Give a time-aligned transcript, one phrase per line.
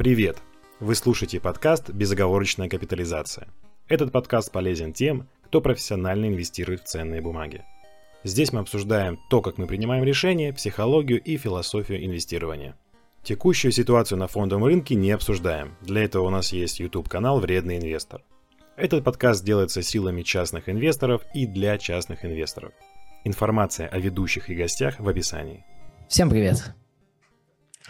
[0.00, 0.38] Привет!
[0.80, 3.48] Вы слушаете подкаст «Безоговорочная капитализация».
[3.86, 7.64] Этот подкаст полезен тем, кто профессионально инвестирует в ценные бумаги.
[8.24, 12.78] Здесь мы обсуждаем то, как мы принимаем решения, психологию и философию инвестирования.
[13.22, 15.76] Текущую ситуацию на фондовом рынке не обсуждаем.
[15.82, 18.22] Для этого у нас есть YouTube-канал «Вредный инвестор».
[18.78, 22.72] Этот подкаст делается силами частных инвесторов и для частных инвесторов.
[23.24, 25.62] Информация о ведущих и гостях в описании.
[26.08, 26.74] Всем привет.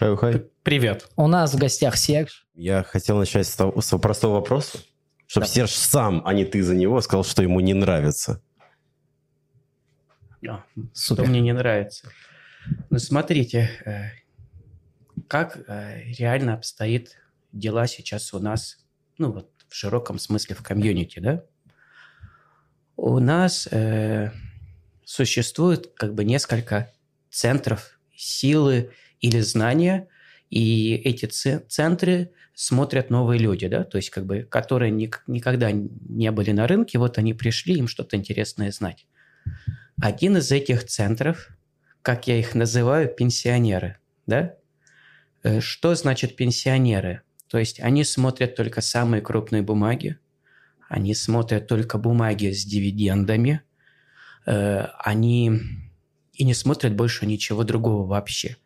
[0.01, 0.39] Хай, хай.
[0.63, 1.11] Привет.
[1.17, 2.47] У нас в гостях Серж.
[2.55, 4.79] Я хотел начать с, того, с простого вопроса,
[5.27, 5.53] чтобы Да.
[5.53, 8.43] Серж сам, а не ты за него, сказал, что ему не нравится.
[10.49, 10.65] А,
[10.95, 11.25] Супер.
[11.25, 12.09] Что мне не нравится.
[12.89, 17.19] Ну, смотрите, э, как э, реально обстоит
[17.53, 18.79] дела сейчас у нас,
[19.19, 21.45] ну, вот в широком смысле в комьюнити, да?
[22.97, 24.31] У нас э,
[25.05, 26.91] существует как бы несколько
[27.29, 30.07] центров силы или знания,
[30.51, 35.71] и эти це- центры смотрят новые люди, да, то есть как бы, которые ник- никогда
[35.73, 39.07] не были на рынке, вот они пришли, им что-то интересное знать.
[40.03, 41.49] Один из этих центров,
[42.03, 43.97] как я их называю, пенсионеры,
[44.27, 44.55] да?
[45.43, 47.21] Э, Что значит пенсионеры?
[47.49, 50.17] То есть они смотрят только самые крупные бумаги,
[50.89, 53.61] они смотрят только бумаги с дивидендами,
[54.47, 55.61] э, они
[56.33, 58.57] и не смотрят больше ничего другого вообще.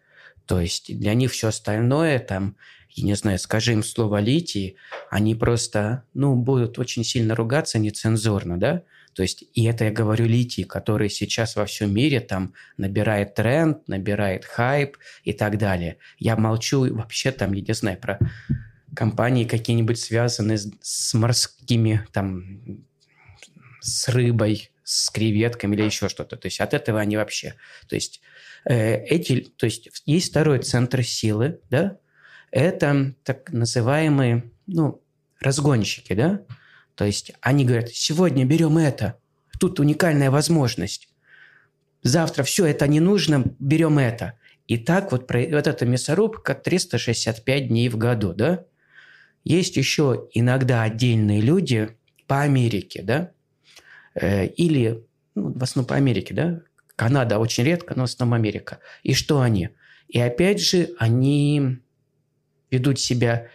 [0.46, 2.56] То есть для них все остальное, там,
[2.90, 4.76] я не знаю, скажи им слово литий,
[5.10, 8.82] они просто, ну, будут очень сильно ругаться нецензурно, да?
[9.14, 13.86] То есть, и это я говорю литий, который сейчас во всем мире там набирает тренд,
[13.88, 15.98] набирает хайп и так далее.
[16.18, 18.18] Я молчу вообще там, я не знаю, про
[18.94, 22.60] компании какие-нибудь связанные с, с морскими, там,
[23.80, 26.36] с рыбой, с креветками или еще что-то.
[26.36, 27.54] То есть от этого они вообще...
[27.88, 28.20] То есть
[28.64, 29.40] эти...
[29.56, 31.98] То есть есть второй центр силы, да?
[32.50, 35.02] Это так называемые, ну,
[35.40, 36.42] разгонщики, да?
[36.94, 39.18] То есть они говорят, сегодня берем это,
[39.58, 41.08] тут уникальная возможность.
[42.02, 44.39] Завтра все это не нужно, берем это.
[44.66, 48.64] И так вот, вот эта мясорубка 365 дней в году, да?
[49.42, 51.90] Есть еще иногда отдельные люди
[52.27, 53.30] по Америке, да?
[54.14, 56.60] Э, или, ну, в основном по Америке, да?
[56.96, 58.78] Канада очень редко, но в основном Америка.
[59.02, 59.70] И что они?
[60.08, 61.78] И опять же, они
[62.70, 63.48] ведут себя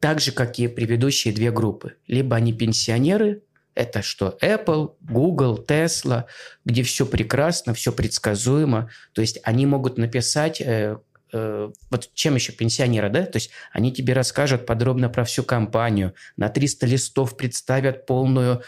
[0.00, 1.96] так же, как и предыдущие две группы.
[2.06, 3.42] Либо они пенсионеры,
[3.74, 6.24] это что, Apple, Google, Tesla,
[6.64, 8.90] где все прекрасно, все предсказуемо.
[9.12, 10.98] То есть они могут написать, э,
[11.32, 13.24] э, вот чем еще пенсионеры, да?
[13.24, 18.62] То есть они тебе расскажут подробно про всю компанию, на 300 листов представят полную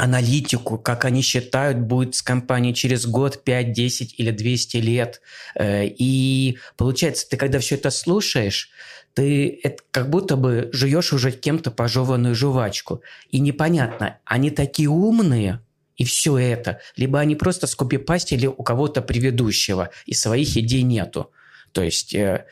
[0.00, 5.20] аналитику, как они считают, будет с компанией через год, 5, 10 или 200 лет.
[5.54, 8.70] Э, И получается, ты когда все это слушаешь,
[9.14, 13.02] ты это как будто бы жуешь уже кем-то пожеванную жвачку.
[13.30, 15.60] И непонятно, они такие умные,
[15.96, 21.30] и все это, либо они просто скопипастили у кого-то предыдущего, и своих идей нету.
[21.72, 22.46] То есть э,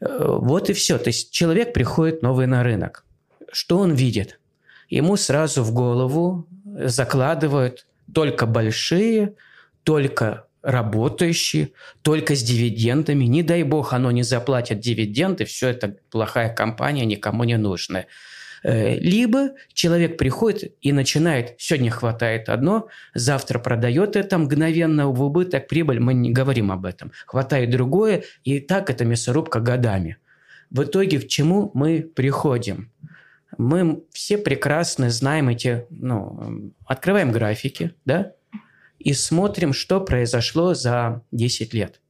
[0.00, 0.98] вот и все.
[0.98, 3.04] То есть человек приходит новый на рынок.
[3.52, 4.40] Что он видит?
[4.90, 9.34] Ему сразу в голову закладывают только большие,
[9.84, 11.70] только работающие,
[12.02, 13.24] только с дивидендами.
[13.24, 18.06] Не дай бог, оно не заплатит дивиденды, все это плохая компания, никому не нужная.
[18.62, 25.68] Э, Либо человек приходит и начинает, сегодня хватает одно, завтра продает это мгновенно в убыток,
[25.68, 27.12] прибыль, мы не говорим об этом.
[27.26, 30.18] Хватает другое, и так это мясорубка годами.
[30.70, 32.90] В итоге к чему мы приходим?
[33.56, 38.32] Мы все прекрасно знаем эти, ну, открываем графики, да,
[38.98, 42.00] и смотрим, что произошло за 10 лет.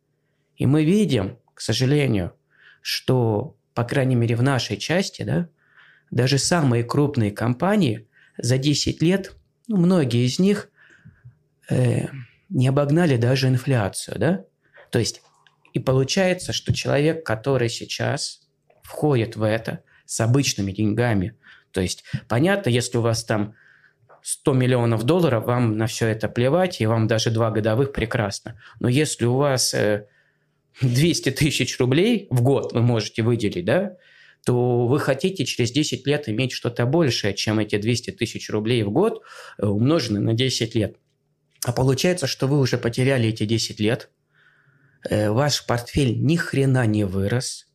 [0.56, 2.32] И мы видим, к сожалению,
[2.80, 5.48] что, по крайней мере, в нашей части, да,
[6.10, 9.36] даже самые крупные компании за 10 лет,
[9.68, 10.70] ну, многие из них
[11.68, 12.06] э,
[12.48, 14.44] не обогнали даже инфляцию, да?
[14.90, 15.22] То есть,
[15.74, 18.48] и получается, что человек, который сейчас
[18.82, 21.36] входит в это с обычными деньгами,
[21.70, 23.54] то есть, понятно, если у вас там
[24.22, 28.60] 100 миллионов долларов, вам на все это плевать, и вам даже два годовых прекрасно.
[28.80, 30.06] Но если у вас э,
[30.80, 33.96] 200 тысяч рублей в год вы можете выделить, да,
[34.44, 38.90] то вы хотите через 10 лет иметь что-то большее, чем эти 200 тысяч рублей в
[38.90, 39.22] год,
[39.58, 40.96] э, умноженные на 10 лет.
[41.64, 44.10] А получается, что вы уже потеряли эти 10 лет,
[45.08, 47.67] э, ваш портфель ни хрена не вырос, э,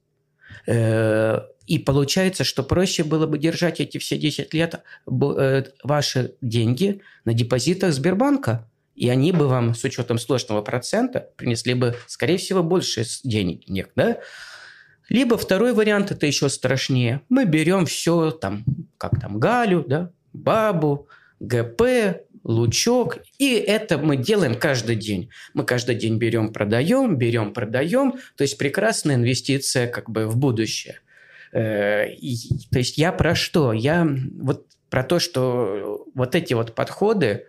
[0.67, 7.33] и получается, что проще было бы держать эти все 10 лет э, ваши деньги на
[7.33, 13.05] депозитах Сбербанка, и они бы вам с учетом сложного процента принесли бы, скорее всего, больше
[13.23, 14.19] денег, да?
[15.09, 17.21] Либо второй вариант, это еще страшнее.
[17.29, 18.63] Мы берем все там,
[18.97, 21.07] как там, Галю, да, Бабу,
[21.39, 21.81] ГП,
[22.43, 23.19] лучок.
[23.39, 25.29] И это мы делаем каждый день.
[25.53, 28.13] Мы каждый день берем, продаем, берем, продаем.
[28.35, 30.99] То есть прекрасная инвестиция как бы в будущее.
[31.51, 32.07] Э,
[32.71, 33.73] то есть я про что?
[33.73, 34.07] Я
[34.39, 37.45] вот про то, что вот эти вот подходы,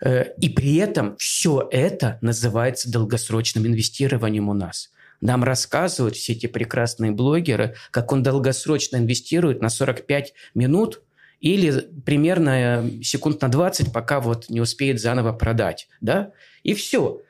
[0.00, 4.90] э, и при этом все это называется долгосрочным инвестированием у нас.
[5.20, 11.02] Нам рассказывают все эти прекрасные блогеры, как он долгосрочно инвестирует на 45 минут–
[11.44, 16.32] или примерно э, секунд на 20, пока вот не успеет заново продать, да,
[16.62, 17.20] и все.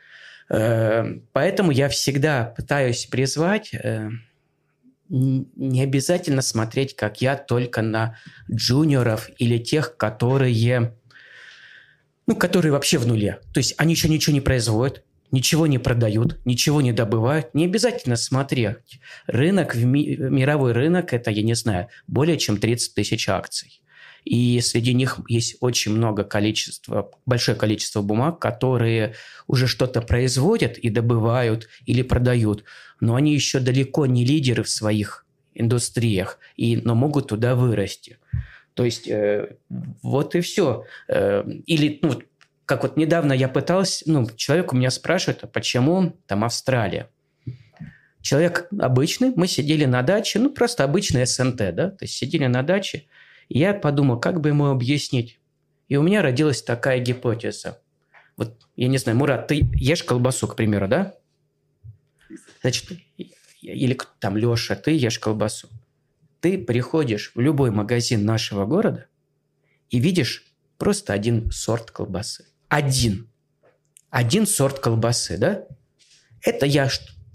[0.48, 4.10] Э, поэтому я всегда пытаюсь призвать э,
[5.08, 8.16] не обязательно смотреть, как я, только на
[8.48, 10.94] джуниоров или тех, которые,
[12.28, 13.40] ну, которые вообще в нуле.
[13.52, 15.02] То есть они еще ничего не производят,
[15.32, 17.52] ничего не продают, ничего не добывают.
[17.52, 19.00] Не обязательно смотреть.
[19.26, 23.80] Рынок, ми- мировой рынок, это, я не знаю, более чем 30 тысяч акций.
[24.24, 29.14] И среди них есть очень много количества, большое количество бумаг, которые
[29.46, 32.64] уже что-то производят и добывают или продают,
[33.00, 38.18] но они еще далеко не лидеры в своих индустриях, и, но могут туда вырасти.
[38.74, 39.56] То есть э,
[40.02, 40.84] вот и все.
[41.08, 42.20] Э, или, ну,
[42.66, 47.08] как вот недавно я пытался, ну, человек у меня спрашивает, а почему там Австралия?
[48.20, 52.62] Человек обычный, мы сидели на даче, ну, просто обычный СНТ, да, то есть сидели на
[52.62, 53.04] даче,
[53.48, 55.38] я подумал, как бы ему объяснить.
[55.88, 57.80] И у меня родилась такая гипотеза.
[58.36, 61.14] Вот, я не знаю, Мурат, ты ешь колбасу, к примеру, да?
[62.62, 62.98] Значит,
[63.60, 65.68] или там Леша, ты ешь колбасу.
[66.40, 69.06] Ты приходишь в любой магазин нашего города
[69.90, 70.44] и видишь
[70.78, 72.46] просто один сорт колбасы.
[72.68, 73.28] Один.
[74.10, 75.66] Один сорт колбасы, да?
[76.42, 76.88] Это я,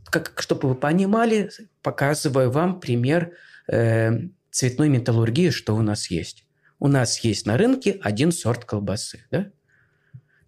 [0.05, 1.49] как, чтобы вы понимали,
[1.81, 3.33] показываю вам пример
[3.67, 4.11] э,
[4.51, 6.45] цветной металлургии что у нас есть?
[6.79, 9.51] У нас есть на рынке один сорт колбасы, да?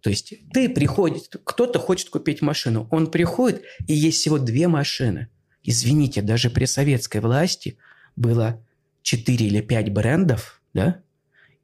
[0.02, 5.28] То есть ты приходишь, кто-то хочет купить машину, он приходит, и есть всего две машины.
[5.64, 7.78] Извините, даже при советской власти
[8.16, 8.66] было
[9.04, 11.02] 4 или 5 брендов, да,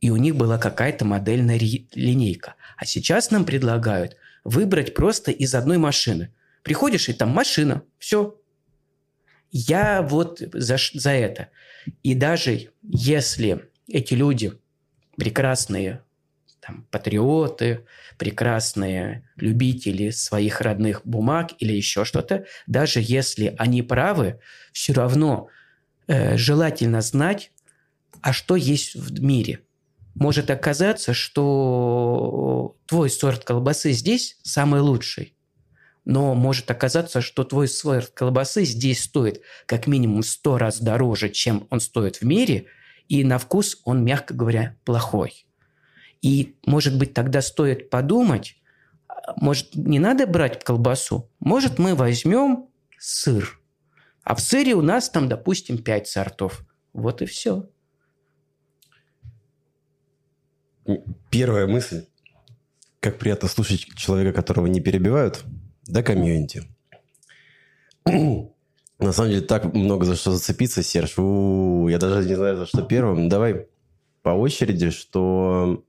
[0.01, 2.56] и у них была какая-то модельная линейка.
[2.78, 6.31] А сейчас нам предлагают выбрать просто из одной машины.
[6.62, 8.40] Приходишь, и там машина, все,
[9.52, 11.50] я вот за, за это.
[12.04, 14.54] И даже если эти люди
[15.16, 16.04] прекрасные
[16.60, 17.86] там, патриоты,
[18.18, 24.40] прекрасные любители своих родных бумаг или еще что-то, даже если они правы,
[24.74, 25.48] все равно
[26.08, 27.52] э, желательно знать,
[28.22, 29.60] а что есть в мире.
[30.16, 35.37] Может оказаться, что твой сорт колбасы здесь самый лучший,
[36.07, 41.68] но может оказаться, что твой слой колбасы здесь стоит как минимум 100 раз дороже, чем
[41.69, 42.68] он стоит в мире,
[43.09, 45.45] и на вкус он, мягко говоря, плохой.
[46.21, 48.56] И, может быть, тогда стоит подумать,
[49.36, 53.59] может, не надо брать колбасу, может, мы возьмем сыр,
[54.24, 56.65] а в сыре у нас там, допустим, 5 сортов.
[56.94, 57.69] Вот и все.
[61.30, 62.06] Первая мысль.
[63.01, 65.44] Как приятно слушать человека, которого не перебивают–
[65.88, 66.63] да, комьюнити.
[69.00, 71.19] На самом деле, так много за что зацепиться, Серж.
[71.19, 73.30] У-у-у, я даже не знаю, за что первым.
[73.30, 73.68] Давай
[74.23, 75.83] по очереди, что...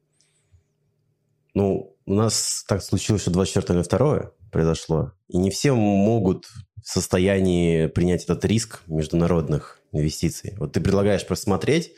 [1.54, 5.12] Ну, у нас так случилось, что 24 на 2 произошло.
[5.28, 6.46] И не все могут
[6.82, 10.54] в состоянии принять этот риск международных инвестиций.
[10.58, 11.92] Вот ты предлагаешь просмотреть,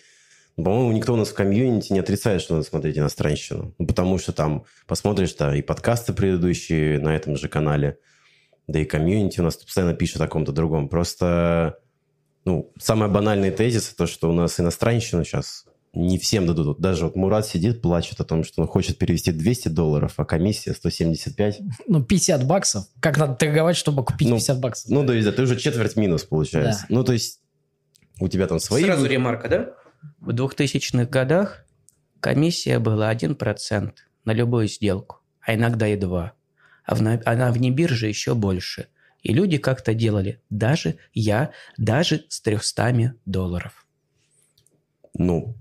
[0.57, 3.75] по-моему, никто у нас в комьюнити не отрицает, что надо смотреть иностранщину.
[3.78, 7.99] Ну, потому что там посмотришь, да, и подкасты предыдущие на этом же канале,
[8.66, 10.88] да и комьюнити у нас постоянно пишет о ком-то другом.
[10.88, 11.78] Просто,
[12.45, 16.66] ну, самый банальный тезис, то, что у нас иностранщину сейчас не всем дадут.
[16.66, 20.25] Вот даже вот Мурат сидит, плачет о том, что он хочет перевести 200 долларов, а
[20.25, 21.61] комиссия 175.
[21.88, 22.85] Ну, 50 баксов.
[23.00, 24.90] Как надо торговать, чтобы купить ну, 50 баксов?
[24.90, 26.87] Ну, да, да, ты уже четверть минус получается.
[26.88, 26.95] Да.
[26.95, 27.40] Ну, то есть
[28.21, 28.85] у тебя там свои...
[28.85, 29.75] Сразу ремарка, да?
[30.19, 31.64] В 2000-х годах
[32.21, 33.92] комиссия была 1%
[34.25, 36.30] на любую сделку, а иногда и 2%.
[36.85, 38.88] А в, а на вне биржи еще больше.
[39.23, 43.87] И люди как-то делали, даже я, даже с 300 долларов.
[45.14, 45.54] Ну,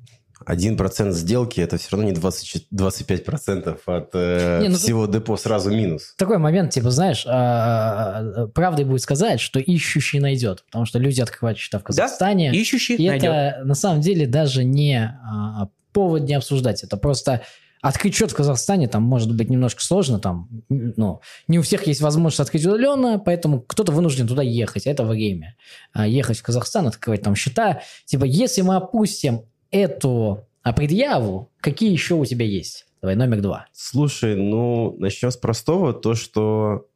[0.46, 5.70] 1% сделки это все равно не 20, 25% от э, не, ну, всего депо сразу
[5.70, 6.14] минус.
[6.18, 11.58] Такой момент, типа, знаешь, а, правдой будет сказать, что ищущий найдет, потому что люди открывают
[11.58, 12.52] счета в Казахстане.
[12.52, 13.30] Да, ищущий и найдет.
[13.30, 17.42] это на самом деле даже не а, повод не обсуждать, это просто
[17.82, 22.02] Открыть счет в Казахстане там может быть немножко сложно, там, ну, не у всех есть
[22.02, 25.56] возможность открыть удаленно, поэтому кто-то вынужден туда ехать, это время.
[25.94, 27.82] А ехать в Казахстан, открывать там счета.
[28.04, 32.86] Типа, если мы опустим эту а, предъяву, какие еще у тебя есть?
[33.02, 33.68] Давай, номер два.
[33.72, 36.88] Слушай, ну, начнем с простого, то, что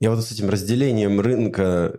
[0.00, 1.96] я вот с этим разделением рынка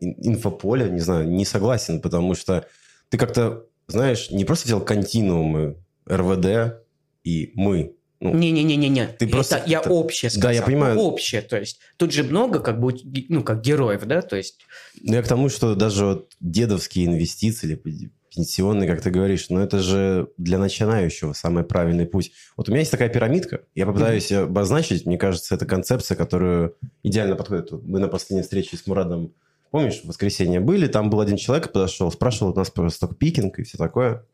[0.00, 2.66] инфополя, не знаю, не согласен, потому что
[3.10, 5.76] ты как-то, знаешь, не просто делал континуумы
[6.08, 6.82] РВД,
[7.22, 7.94] и мы.
[8.20, 9.08] Ну, Не-не-не-не-не.
[9.18, 9.56] Ты просто...
[9.56, 10.48] Это я общее сказал.
[10.48, 10.94] Да, я понимаю.
[10.94, 12.96] Ну, общее, то есть тут же много как бы,
[13.28, 14.58] ну, как героев, да, то есть...
[15.02, 19.62] Ну, я к тому, что даже вот дедовские инвестиции или пенсионные, как ты говоришь, но
[19.62, 22.32] это же для начинающего самый правильный путь.
[22.56, 24.44] Вот у меня есть такая пирамидка, я попытаюсь mm-hmm.
[24.44, 27.72] обозначить, мне кажется, это концепция, которую идеально подходит.
[27.72, 29.32] Мы на последней встрече с Мурадом,
[29.70, 33.64] помнишь, в воскресенье были, там был один человек, подошел, спрашивал у нас про сток-пикинг и
[33.64, 34.24] все такое.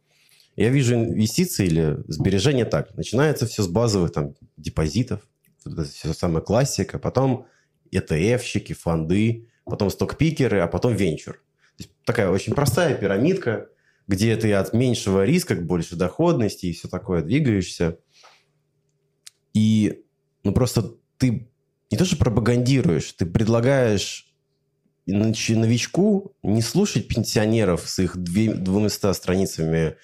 [0.57, 2.95] Я вижу инвестиции или сбережения так.
[2.95, 5.21] Начинается все с базовых там депозитов,
[5.65, 7.47] все самая классика, потом
[7.93, 11.41] ETF-щики, фонды, потом стокпикеры, а потом венчур.
[12.05, 13.69] Такая очень простая пирамидка,
[14.07, 17.99] где ты от меньшего риска к больше доходности и все такое двигаешься.
[19.55, 20.03] И
[20.45, 21.49] ну просто ты
[21.91, 24.33] не то что пропагандируешь, ты предлагаешь
[25.07, 29.97] новичку не слушать пенсионеров с их 200 страницами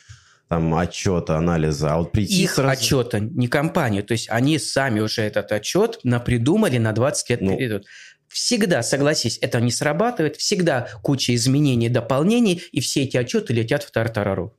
[0.48, 2.72] там отчета, анализа, а вот прийти Их сразу...
[2.72, 4.02] отчета, не компания.
[4.02, 7.84] То есть они сами уже этот отчет напридумали на 20 лет ну, вперед.
[8.28, 10.36] Всегда, согласись, это не срабатывает.
[10.36, 14.54] Всегда куча изменений, дополнений, и все эти отчеты летят в тартарару.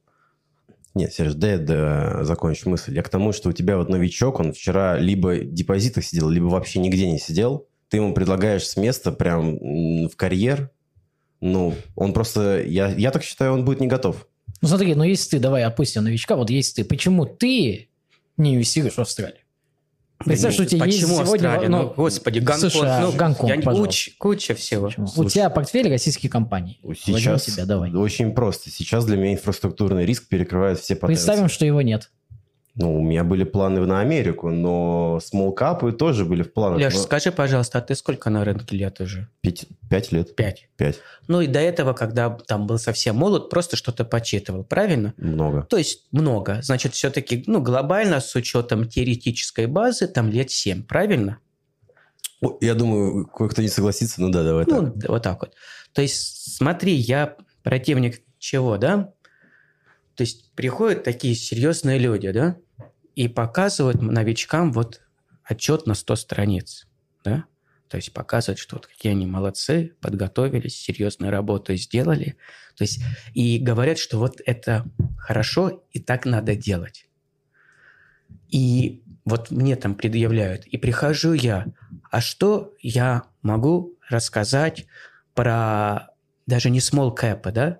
[0.96, 2.96] Нет, Сереж, дай я да, закончу мысль.
[2.96, 6.46] Я к тому, что у тебя вот новичок, он вчера либо в депозитах сидел, либо
[6.46, 7.68] вообще нигде не сидел.
[7.90, 10.72] Ты ему предлагаешь с места прям в карьер.
[11.42, 12.62] Ну, он просто...
[12.64, 14.28] Я, я так считаю, он будет не готов.
[14.62, 17.90] Ну смотри, ну если ты, давай опустим новичка, вот если ты, почему ты
[18.38, 19.40] не инвестируешь в Австралию?
[20.26, 21.22] Представь, что у тебя есть сегодня...
[21.22, 21.70] Австралия?
[21.70, 22.74] Ну, ну, господи, Гонконг.
[22.74, 24.90] США, ну, Гонконг, я, куча, куча всего.
[24.90, 26.80] Слушай, у тебя портфель российских компаний.
[26.94, 27.94] Сейчас себя, давай.
[27.94, 28.70] очень просто.
[28.70, 31.26] Сейчас для меня инфраструктурный риск перекрывает все потенции.
[31.26, 32.12] Представим, что его нет.
[32.76, 36.80] Ну, у меня были планы на Америку, но смолкапы тоже были в планах.
[36.80, 37.00] Леш, но...
[37.02, 39.28] скажи, пожалуйста, а ты сколько на рынке лет уже?
[39.42, 40.36] Пять, пять лет.
[40.36, 40.70] Пять?
[40.78, 41.00] Пять.
[41.28, 45.14] Ну и до этого, когда там был совсем молод, просто что-то почитывал, правильно?
[45.18, 45.64] Много.
[45.64, 46.62] То есть много.
[46.62, 51.40] Значит, все-таки, ну, глобально, с учетом теоретической базы, там лет семь, правильно?
[52.62, 55.10] Я думаю, кое-кто не согласится, ну да, давай ну, так.
[55.10, 55.54] вот так вот.
[55.94, 59.12] То есть, смотри, я противник чего, да?
[60.20, 62.58] То есть, приходят такие серьезные люди, да?
[63.16, 65.00] и показывают новичкам вот
[65.46, 66.88] отчет на 100 страниц,
[67.24, 67.46] да,
[67.88, 72.36] то есть показывать, что вот какие они молодцы, подготовились, серьезную работу сделали,
[72.76, 73.02] то есть
[73.34, 74.84] и говорят, что вот это
[75.18, 77.08] хорошо и так надо делать.
[78.50, 81.66] И вот мне там предъявляют, и прихожу я,
[82.12, 84.86] а что я могу рассказать
[85.34, 86.10] про
[86.46, 87.80] даже не small cap, да,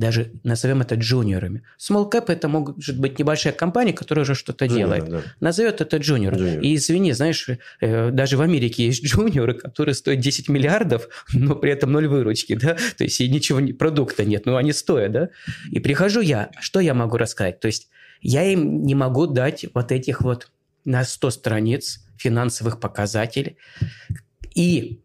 [0.00, 1.62] даже назовем это джуниорами.
[1.78, 5.08] Small cap это может быть небольшая компания, которая уже что-то делает.
[5.08, 5.22] Да.
[5.40, 6.34] Назовет это джуниор.
[6.34, 6.62] джуниор.
[6.62, 7.48] И извини, знаешь,
[7.80, 12.54] э, даже в Америке есть джуниоры, которые стоят 10 миллиардов, но при этом ноль выручки,
[12.54, 15.28] да, то есть и ничего, продукта нет, но они стоят, да.
[15.70, 17.60] И прихожу я, что я могу рассказать?
[17.60, 17.90] То есть
[18.22, 20.50] я им не могу дать вот этих вот
[20.84, 23.58] на 100 страниц финансовых показателей.
[24.54, 25.00] И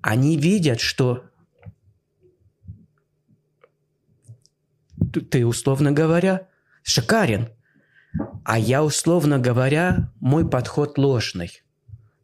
[0.00, 1.24] они видят, что
[5.12, 6.48] ты, условно говоря,
[6.82, 7.48] шикарен.
[8.44, 11.62] А я, условно говоря, мой подход ложный.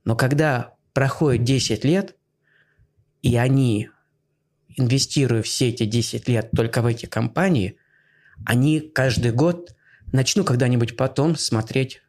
[0.05, 2.17] Но когда проходит 10 лет,
[3.23, 3.91] и они,
[4.69, 7.77] инвестируя все эти 10 лет только в эти компании,
[8.45, 9.75] они каждый год
[10.13, 12.03] начну когда-нибудь потом смотреть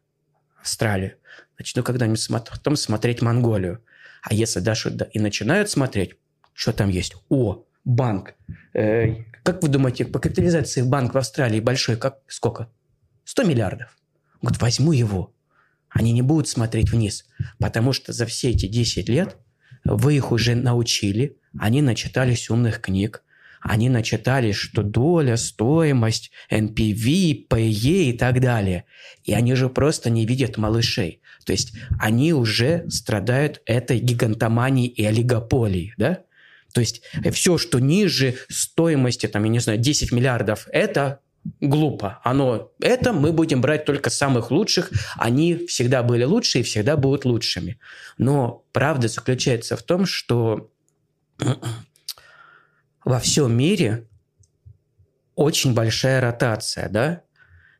[0.59, 1.15] Австралию,
[1.57, 3.83] начну когда-нибудь потом смотреть Монголию.
[4.21, 6.15] А если даже и начинают смотреть,
[6.53, 7.15] что там есть?
[7.29, 8.33] О, банк.
[8.73, 12.67] Э, как вы думаете, по капитализации банк в Австралии большой, как сколько?
[13.25, 13.95] 100 миллиардов.
[14.41, 15.33] Он говорит, возьму его.
[15.89, 17.25] Они не будут смотреть вниз,
[17.57, 19.37] потому что за все эти 10 лет
[19.85, 23.23] вы их уже научили, они начитались умных книг,
[23.61, 28.85] они начитали, что доля, стоимость, NPV, PE и так далее.
[29.23, 31.21] И они же просто не видят малышей.
[31.45, 36.19] То есть они уже страдают этой гигантоманией и олигополией, да?
[36.75, 41.21] То есть э, все, что ниже стоимости, там, я не знаю, 10 миллиардов, это
[41.61, 42.19] глупо.
[42.21, 44.91] Оно, это мы будем брать только самых лучших.
[45.15, 47.79] Они всегда были лучшие и всегда будут лучшими.
[48.17, 50.69] Но правда заключается в том, что
[53.05, 54.09] во всем мире
[55.35, 57.21] очень большая ротация, да,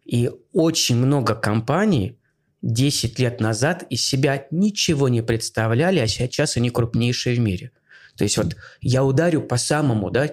[0.05, 2.17] и очень много компаний
[2.61, 7.71] 10 лет назад из себя ничего не представляли, а сейчас они крупнейшие в мире.
[8.17, 10.29] То есть вот я ударю по самому да,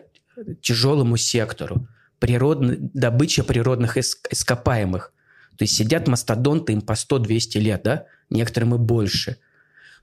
[0.60, 5.12] тяжелому сектору природной, добыча природных ископаемых.
[5.58, 8.06] То есть сидят мастодонты им по 100-200 лет, да?
[8.30, 9.38] некоторым и больше.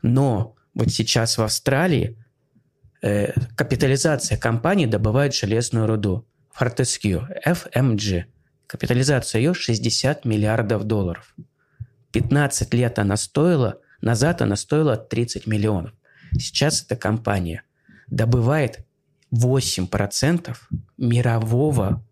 [0.01, 2.17] Но вот сейчас в Австралии
[3.01, 6.27] э, капитализация компании добывает железную руду.
[6.57, 8.25] Fortescue, FMG.
[8.67, 11.33] Капитализация ее 60 миллиардов долларов.
[12.11, 15.93] 15 лет она стоила, назад она стоила 30 миллионов.
[16.33, 17.63] Сейчас эта компания
[18.09, 18.85] добывает
[19.31, 20.57] 8%
[20.97, 22.05] мирового,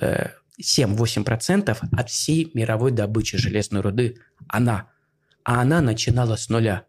[0.00, 4.16] э, 7-8% от всей мировой добычи железной руды.
[4.48, 4.88] Она.
[5.44, 6.84] А она начинала с нуля.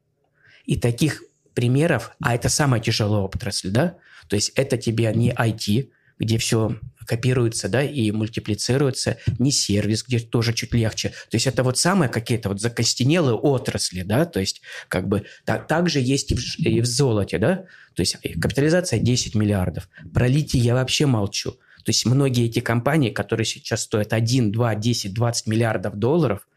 [0.66, 1.24] И таких
[1.54, 3.98] примеров, а это самая тяжелая отрасль, да,
[4.28, 10.20] то есть это тебе не IT, где все копируется, да, и мультиплицируется, не сервис, где
[10.20, 11.10] тоже чуть легче.
[11.10, 15.90] То есть это вот самые какие-то вот закостенелые отрасли, да, то есть как бы так
[15.90, 17.66] же есть и в, и в золоте, да,
[17.98, 19.90] то есть капитализация 10 миллиардов.
[20.14, 21.54] Про литий я вообще молчу.
[21.84, 26.48] То есть многие эти компании, которые сейчас стоят 1, 2, 10, 20 миллиардов долларов,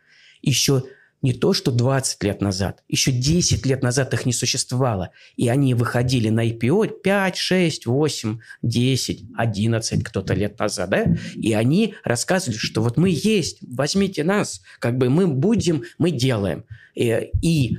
[0.42, 0.84] еще
[1.22, 5.12] не то, что 20 лет назад, еще 10 лет назад их не существовало.
[5.36, 11.06] И они выходили на IPO 5, 6, 8, 10, 11 кто-то лет назад, да?
[11.36, 16.64] И они рассказывали, что вот мы есть, возьмите нас, как бы мы будем, мы делаем.
[16.94, 17.78] И, и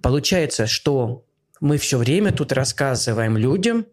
[0.00, 1.26] получается, что
[1.60, 3.86] мы все время тут рассказываем людям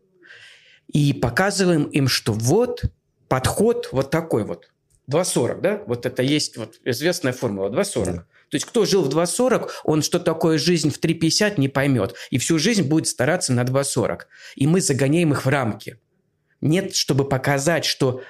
[0.92, 2.84] и показываем им, что вот
[3.28, 4.72] подход вот такой вот.
[5.10, 5.84] 2.40, да?
[5.86, 8.06] Вот это есть вот известная формула 2.40.
[8.16, 12.16] То есть кто жил в 2.40, он что такое жизнь в 3.50 не поймет.
[12.30, 14.22] И всю жизнь будет стараться на 2.40.
[14.56, 16.00] И мы загоняем их в рамки.
[16.62, 18.22] Нет, чтобы показать, что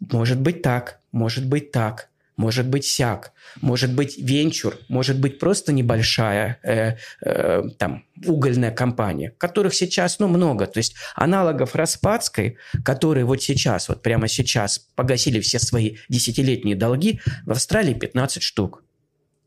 [0.00, 5.72] может быть так, может быть так, может быть сяк, может быть венчур, может быть просто
[5.72, 10.66] небольшая э, э, там угольная компания, которых сейчас ну много.
[10.66, 17.20] То есть аналогов Распадской, которые вот сейчас, вот прямо сейчас погасили все свои десятилетние долги,
[17.44, 18.81] в Австралии 15 штук.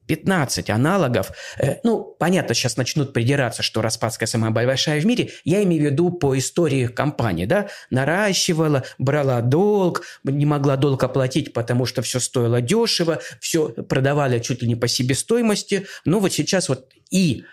[0.08, 1.32] 15 аналогов.
[1.60, 5.30] Э, ну, понятно, сейчас начнут придираться, что Распадская самая большая в мире.
[5.44, 7.70] Я имею в виду по истории компании, да?
[7.90, 14.62] Наращивала, брала долг, не могла долг оплатить, потому что все стоило дешево, все продавали чуть
[14.62, 15.88] ли не по себестоимости.
[16.06, 17.44] Ну, вот сейчас вот и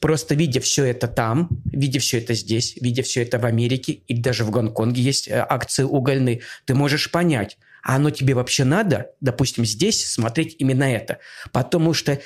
[0.00, 4.14] просто видя все это там, видя все это здесь, видя все это в Америке, и
[4.14, 9.10] даже в Гонконге есть э, акции угольные, ты можешь понять– а оно тебе вообще надо,
[9.20, 11.18] допустим, здесь смотреть именно это?
[11.52, 12.20] Потому что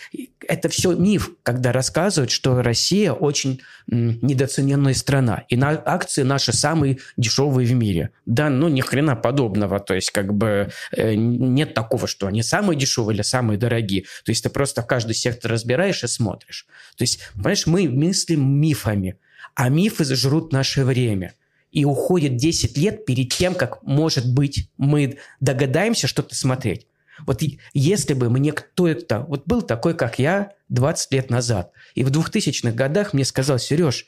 [0.47, 6.99] это все миф, когда рассказывают, что Россия очень недооцененная страна, и на акции наши самые
[7.17, 8.11] дешевые в мире.
[8.27, 12.79] Да, ну ни хрена подобного, то есть как бы э, нет такого, что они самые
[12.79, 14.03] дешевые или самые дорогие.
[14.25, 16.67] То есть ты просто каждый сектор разбираешь и смотришь.
[16.97, 19.17] То есть, понимаешь, мы мыслим мифами,
[19.55, 21.35] а мифы зажрут наше время–
[21.75, 26.87] и уходит 10 лет перед тем, как, может быть, мы догадаемся что-то смотреть.
[27.27, 32.11] Вот если бы мне кто-то, вот был такой, как я, 20 лет назад, и в
[32.11, 34.07] 2000-х годах мне сказал, Сереж,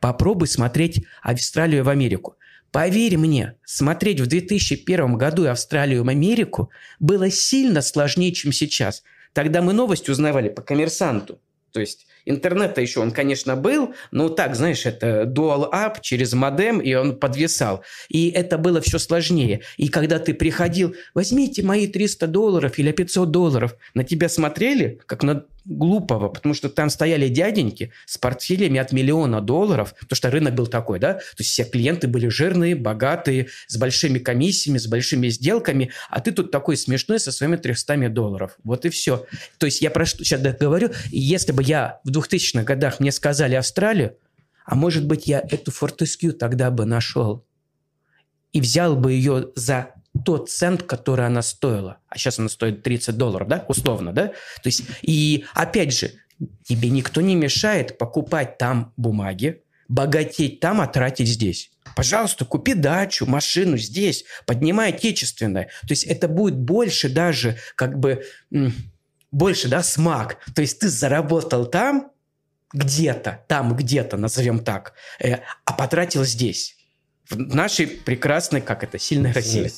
[0.00, 2.36] попробуй смотреть Австралию в Америку.
[2.72, 9.04] Поверь мне, смотреть в 2001 году Австралию в Америку было сильно сложнее, чем сейчас.
[9.32, 11.38] Тогда мы новость узнавали по коммерсанту.
[11.72, 16.78] То есть Интернет-то еще он, конечно, был, но так, знаешь, это dual up через модем,
[16.78, 17.84] и он подвисал.
[18.08, 19.60] И это было все сложнее.
[19.76, 25.22] И когда ты приходил, возьмите мои 300 долларов или 500 долларов, на тебя смотрели, как
[25.22, 30.54] на глупого, потому что там стояли дяденьки с портфелями от миллиона долларов, потому что рынок
[30.54, 35.28] был такой, да, то есть все клиенты были жирные, богатые, с большими комиссиями, с большими
[35.28, 38.56] сделками, а ты тут такой смешной со своими 300 долларов.
[38.64, 39.26] Вот и все.
[39.58, 43.54] То есть я про что сейчас говорю, если бы я в 2000-х годах мне сказали
[43.54, 44.16] Австралию,
[44.64, 47.44] а может быть я эту Фортескью тогда бы нашел
[48.52, 49.93] и взял бы ее за
[50.24, 51.98] тот цент, который она стоила.
[52.08, 54.28] А сейчас она стоит 30 долларов, да, условно, да?
[54.28, 56.12] То есть, и опять же,
[56.64, 61.70] тебе никто не мешает покупать там бумаги, богатеть там, а тратить здесь.
[61.96, 65.64] Пожалуйста, купи дачу, машину здесь, поднимай отечественное.
[65.82, 68.24] То есть это будет больше даже как бы
[69.30, 70.38] больше, да, смак.
[70.54, 72.10] То есть ты заработал там,
[72.72, 76.76] где-то, там где-то, назовем так, э, а потратил здесь.
[77.28, 79.70] В нашей прекрасной, как это, сильной России.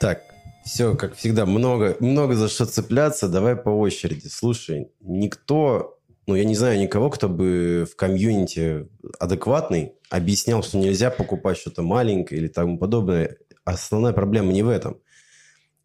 [0.00, 0.22] Так,
[0.64, 3.28] все, как всегда, много, много за что цепляться.
[3.28, 4.28] Давай по очереди.
[4.28, 8.86] Слушай, никто ну, я не знаю никого, кто бы в комьюнити
[9.18, 13.38] адекватный объяснял, что нельзя покупать что-то маленькое или тому подобное.
[13.64, 15.00] Основная проблема не в этом.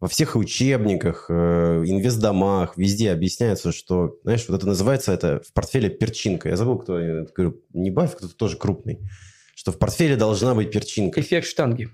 [0.00, 5.88] Во всех учебниках, э, инвестдомах, везде объясняется, что, знаешь, вот это называется это в портфеле
[5.88, 6.50] перчинка.
[6.50, 8.98] Я забыл, кто, я говорю, не Бафф, кто-то тоже крупный.
[9.54, 11.22] Что в портфеле должна быть перчинка.
[11.22, 11.88] Эффект штанги.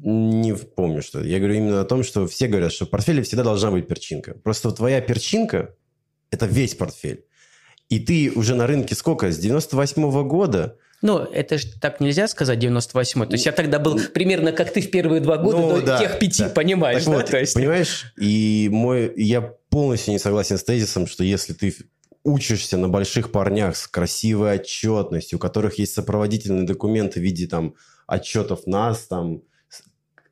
[0.00, 1.20] Не помню, что.
[1.22, 4.34] Я говорю именно о том, что все говорят, что в портфеле всегда должна быть перчинка.
[4.34, 5.74] Просто твоя перчинка–
[6.30, 7.24] это весь портфель.
[7.88, 9.30] И ты уже на рынке сколько?
[9.30, 13.26] С 98 -го года ну, это же так нельзя сказать, 98-й.
[13.28, 15.98] То есть я тогда был примерно как ты в первые два года Ну, до да,
[16.00, 16.48] тех пяти, да.
[16.48, 17.04] понимаешь?
[17.04, 17.18] Так да?
[17.18, 21.72] вот, То есть- понимаешь, и мой, я полностью не согласен с тезисом, что если ты
[22.24, 27.74] учишься на больших парнях с красивой отчетностью, у которых есть сопроводительные документы в виде там
[28.08, 29.42] отчетов нас, там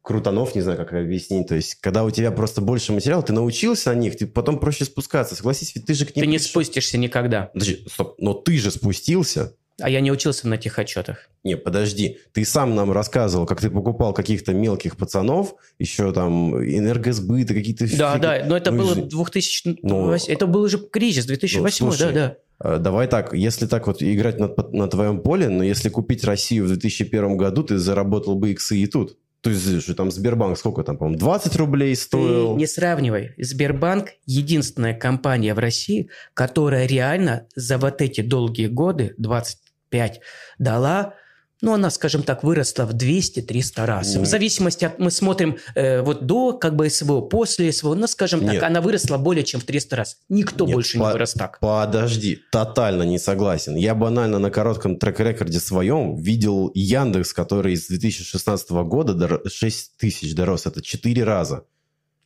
[0.07, 1.49] крутанов, не знаю, как объяснить.
[1.49, 4.85] То есть, когда у тебя просто больше материала, ты научился на них, ты потом проще
[4.85, 5.35] спускаться.
[5.35, 6.25] Согласись, ведь ты же к ним...
[6.25, 7.51] Ты не спустишься никогда.
[7.53, 9.55] Подожди, стоп, но ты же спустился.
[9.81, 11.29] А я не учился на тех отчетах.
[11.42, 17.53] Не, подожди, ты сам нам рассказывал, как ты покупал каких-то мелких пацанов, еще там энергосбыты,
[17.53, 17.85] какие-то...
[17.97, 19.79] Да, фиги- да, но это Ну, было и- 2000...
[19.83, 22.77] Ну, это был уже кризис 2008, ну, слушай, да, да.
[22.77, 26.64] Э, Давай так, если так вот играть на, на твоем поле, но если купить Россию
[26.64, 29.19] в 2001 году, ты заработал бы иксы и тут.
[29.47, 32.57] То есть, что там Сбербанк сколько там, по-моему, 20 рублей Ты стоил?
[32.57, 33.33] не сравнивай.
[33.39, 40.21] Сбербанк– единственная компания в России, которая реально за вот эти долгие годы, 25,
[40.59, 41.15] дала,
[41.62, 44.14] ну, она, скажем так, выросла в 200-300 раз.
[44.14, 44.23] Ну.
[44.23, 44.99] В зависимости от...
[44.99, 48.55] Мы смотрим э, вот до как бы СВО, после СВО, ну, скажем Нет.
[48.55, 50.19] так, она выросла более чем в 300 раз.
[50.29, 51.59] Никто Нет, больше по- не вырос так.
[51.61, 53.75] Подожди, тотально не согласен.
[53.75, 60.35] Я банально на коротком трек-рекорде своем видел Яндекс, который с 2016 года до 6 тысяч
[60.35, 60.66] дорос.
[60.66, 61.64] Это 4 раза.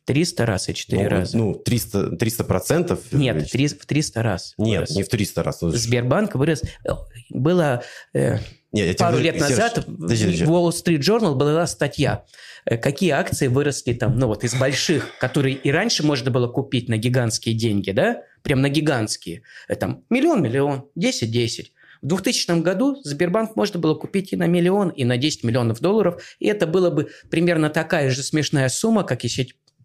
[0.05, 1.37] 300 раз и 4 ну, раза.
[1.37, 2.99] Ну, 300, 300 процентов?
[3.11, 4.53] Нет, в 300 раз.
[4.57, 4.95] Нет, вырос.
[4.95, 5.61] не в 300 раз.
[5.61, 6.63] Ну, Сбербанк вырос.
[7.29, 8.39] Было э,
[8.71, 10.43] Нет, я пару лет Серж, назад подожди, в подожди.
[10.45, 12.25] Wall Street Journal была статья,
[12.65, 16.87] э, какие акции выросли там, ну вот из больших, которые и раньше можно было купить
[16.87, 21.71] на гигантские деньги, да, прям на гигантские, Э, там миллион-миллион, 10-10.
[22.01, 26.23] В 2000 году Сбербанк можно было купить и на миллион, и на 10 миллионов долларов,
[26.39, 29.29] и это было бы примерно такая же смешная сумма, как и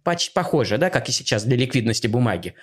[0.03, 2.55] почти похожая, да, как и сейчас для ликвидности бумаги.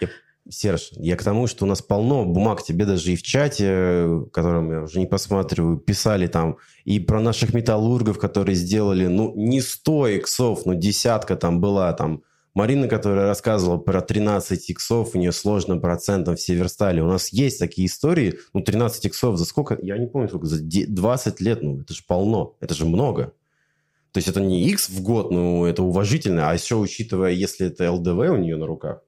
[0.50, 4.72] Серж, я к тому, что у нас полно бумаг, тебе даже и в чате, которым
[4.72, 10.08] я уже не посматриваю, писали там и про наших металлургов, которые сделали, ну, не 100
[10.10, 15.82] иксов, но десятка там была, там, Марина, которая рассказывала про 13 иксов, у нее сложным
[15.82, 17.02] процентом в Северстале.
[17.02, 19.78] У нас есть такие истории, ну, 13 иксов за сколько?
[19.82, 23.34] Я не помню, сколько, за де- 20 лет, ну, это же полно, это же много.
[24.12, 27.92] То есть это не X в год, ну, это уважительно, а еще учитывая, если это
[27.92, 29.02] ЛДВ у нее на руках.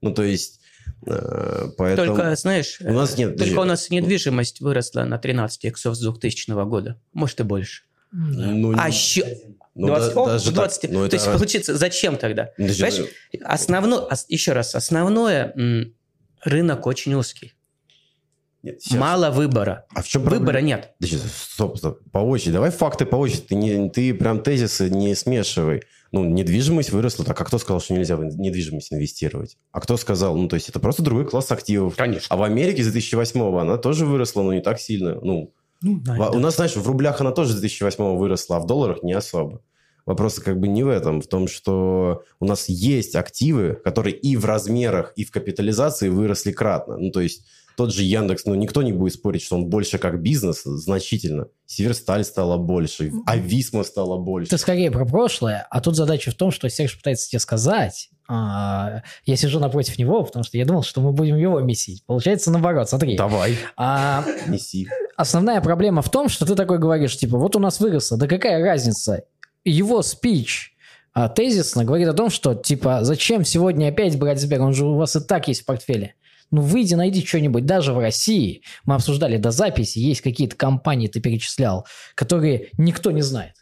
[0.00, 0.60] Ну, то есть,
[1.04, 2.14] поэтому...
[2.16, 6.50] Только, знаешь, У нас нет, только у нас недвижимость выросла на 13 иксов с 2000
[6.66, 7.00] года.
[7.12, 7.82] Может, и больше.
[8.12, 9.24] Ну, А еще...
[9.74, 10.90] ну, 20, да- о, даже так, 20.
[10.92, 12.50] ну, То это есть, раз- получится, зачем тогда?
[12.58, 13.06] Ну, подожди, Понимаешь,
[13.44, 15.54] основной, ос- еще раз, основное,
[16.42, 17.54] рынок очень узкий.
[18.62, 19.86] нет, Мало выбора.
[19.94, 20.92] А в чем Выбора нет.
[20.98, 22.52] Подожди, стоп, стоп, по очереди.
[22.52, 23.42] Давай факты по очереди.
[23.48, 25.82] Ты, не, ты прям тезисы не смешивай.
[26.12, 27.24] Ну, недвижимость выросла.
[27.24, 29.56] Так, а кто сказал, что нельзя в недвижимость инвестировать?
[29.72, 30.36] А кто сказал?
[30.36, 31.96] Ну, то есть, это просто другой класс активов.
[31.96, 32.26] Конечно.
[32.28, 35.18] А в Америке с 2008 она тоже выросла, но не так сильно.
[35.22, 36.36] Ну, Ну, да, Во- да.
[36.36, 39.62] У нас, знаешь, в рублях она тоже с 2008 выросла, а в долларах не особо.
[40.04, 44.36] Вопрос как бы не в этом, в том, что у нас есть активы, которые и
[44.36, 46.96] в размерах, и в капитализации выросли кратно.
[46.98, 47.46] Ну, то есть
[47.76, 51.46] тот же Яндекс, ну, никто не будет спорить, что он больше как бизнес значительно.
[51.66, 54.48] Северсталь стала больше, Ависма стала больше.
[54.48, 58.10] Это скорее про прошлое, а тут задача в том, что Серж пытается тебе сказать.
[58.28, 62.04] а, я сижу напротив него, потому что я думал, что мы будем его месить.
[62.06, 63.16] Получается наоборот, смотри.
[63.16, 64.88] Давай, А, неси.
[65.16, 68.62] основная проблема в том, что ты такой говоришь, типа, вот у нас выросло, да какая
[68.64, 69.24] разница?
[69.64, 70.74] Его спич
[71.14, 74.94] а, тезисно говорит о том, что, типа, зачем сегодня опять брать Сбер, он же у
[74.96, 76.14] вас и так есть в портфеле.
[76.52, 77.64] Ну, выйди, найди что-нибудь.
[77.64, 83.22] Даже в России, мы обсуждали до записи, есть какие-то компании, ты перечислял, которые никто не
[83.22, 83.54] знает.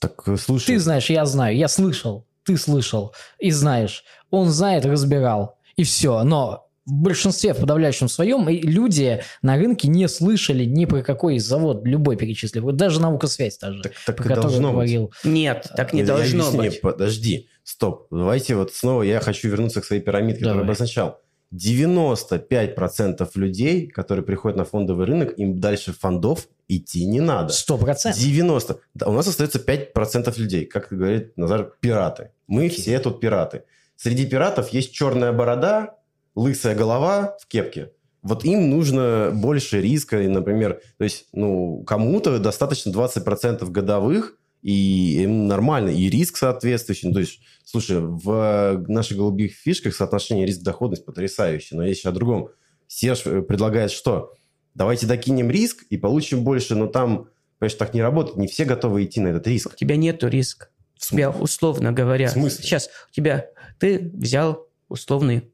[0.00, 4.02] Так, э, слушай, Ты знаешь, я знаю, я слышал, ты слышал и знаешь.
[4.30, 6.22] Он знает, разбирал, и все.
[6.24, 11.84] Но в большинстве, в подавляющем своем, люди на рынке не слышали ни про какой завод,
[11.84, 12.62] любой перечислил.
[12.62, 14.74] Вот даже наука связь та же, так, так про которую должно быть.
[14.74, 15.12] говорил.
[15.24, 16.80] Нет, так не Я должно объясню, быть.
[16.80, 18.06] Подожди, стоп.
[18.10, 20.70] Давайте вот снова я хочу вернуться к своей пирамидке, которую Давай.
[20.74, 21.20] обозначал.
[21.54, 27.52] 95% людей, которые приходят на фондовый рынок, им дальше фондов идти не надо.
[27.52, 28.20] Сто процентов.
[28.20, 28.78] 90.
[28.94, 32.30] Да, у нас остается 5% людей, как говорит Назар, пираты.
[32.46, 32.78] Мы Окей.
[32.78, 33.62] все тут пираты.
[33.96, 35.96] Среди пиратов есть черная борода,
[36.34, 37.92] лысая голова в кепке.
[38.22, 45.22] вот им нужно больше риска, и, например, то есть, ну, кому-то достаточно 20% годовых, и
[45.22, 47.06] им нормально, и риск соответствующий.
[47.06, 52.12] Ну, то есть, слушай, в наших голубых фишках соотношение риск-доходность потрясающее, но есть еще о
[52.12, 52.48] другом.
[52.88, 54.34] Серж э, предлагает что?
[54.74, 57.28] Давайте докинем риск и получим больше, но там,
[57.60, 58.38] конечно, так не работает.
[58.38, 59.70] Не все готовы идти на этот риск.
[59.72, 60.66] У тебя нету риска.
[60.96, 62.64] У тебя, условно говоря, В смысле?
[62.64, 63.46] сейчас у тебя,
[63.78, 65.48] ты взял условный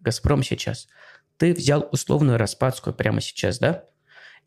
[0.00, 0.88] «Газпром» сейчас,
[1.36, 3.84] ты взял условную «Распадскую» прямо сейчас, да?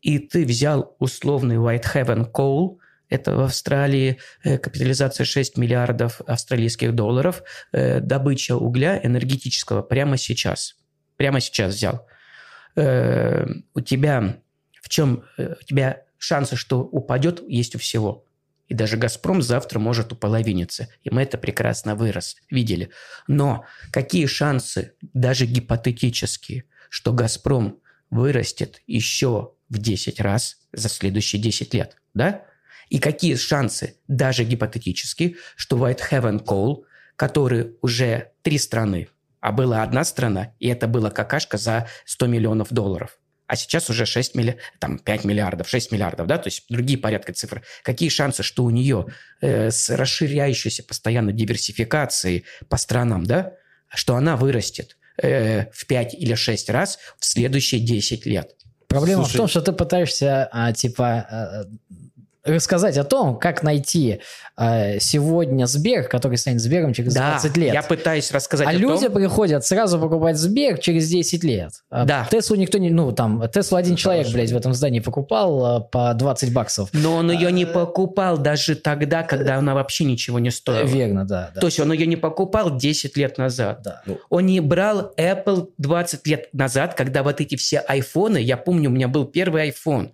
[0.02, 2.78] И ты взял условный Whitehaven Coal,
[3.08, 7.42] это в Австралии э, капитализация 6 миллиардов австралийских долларов,
[7.72, 10.76] э, добыча угля энергетического прямо сейчас.
[11.16, 12.06] Прямо сейчас взял.
[12.76, 14.38] Э, у тебя
[14.80, 18.24] в чем у тебя шансы, что упадет, есть у всего.
[18.68, 20.88] И даже «Газпром» завтра может уполовиниться.
[21.02, 22.90] И мы это прекрасно вырос, видели.
[23.26, 31.74] Но какие шансы, даже гипотетические, что «Газпром» вырастет еще в 10 раз за следующие 10
[31.74, 32.44] лет, да?
[32.88, 36.84] И какие шансы, даже гипотетически, что Whitehaven Coal,
[37.16, 39.08] который уже три страны,
[39.40, 43.18] а была одна страна, и это была какашка за 100 миллионов долларов.
[43.46, 44.58] А сейчас уже 6 милли...
[44.78, 47.62] там 5 миллиардов, 6 миллиардов, да, то есть другие порядка цифр.
[47.82, 49.06] Какие шансы, что у нее
[49.40, 53.54] э, с расширяющейся постоянно диверсификацией по странам, да,
[53.88, 58.54] что она вырастет э, в 5 или 6 раз в следующие 10 лет?
[58.86, 61.64] Проблема Слушай- в том, что ты пытаешься, а, типа, э,
[62.48, 64.20] рассказать о том, как найти
[64.56, 67.74] э, сегодня Сбер, который станет Сбером через 20 лет.
[67.74, 69.14] я пытаюсь рассказать а о люди том...
[69.14, 71.72] приходят сразу покупать Сбер через 10 лет.
[71.90, 72.28] А Да.
[72.30, 72.90] Теслу никто не...
[72.90, 76.90] Ну, там, Теслу один человек, блядь, в этом здании покупал э, по 20 баксов.
[76.92, 80.86] Но он ее А, не покупал даже тогда, когда она вообще ничего не стоила.
[80.86, 81.50] Верно, да.
[81.54, 81.60] да.
[81.60, 83.82] То есть он ее не покупал 10 лет назад.
[83.82, 84.02] Да.
[84.28, 88.92] Он не брал Apple 20 лет назад, когда вот эти все айфоны, я помню, у
[88.92, 90.10] меня был первый iPhone.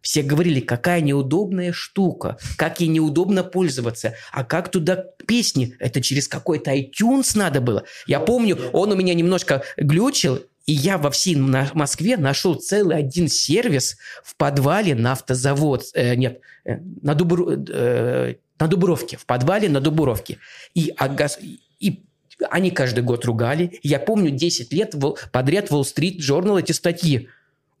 [0.00, 6.28] Все говорили, какая неудобная штука, как ей неудобно пользоваться, а как туда песни, это через
[6.28, 7.84] какой-то iTunes надо было.
[8.06, 12.96] Я помню, он у меня немножко глючил, и я во всей на- Москве нашел целый
[12.96, 19.26] один сервис в подвале на автозавод, э, нет, э, на, Дубру- э, на Дубровке, в
[19.26, 20.38] подвале на Дубровке.
[20.74, 21.38] И, Агас-
[21.80, 22.02] и
[22.50, 23.80] они каждый год ругали.
[23.82, 24.94] Я помню 10 лет
[25.32, 27.28] подряд Wall Street Journal эти статьи.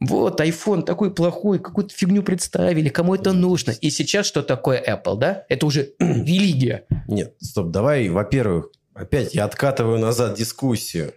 [0.00, 3.72] Вот, iPhone такой плохой, какую-то фигню представили, кому это нужно.
[3.72, 5.44] И сейчас что такое Apple, да?
[5.48, 6.86] Это уже религия.
[7.08, 11.12] Нет, стоп, давай, во-первых, опять я откатываю назад дискуссию.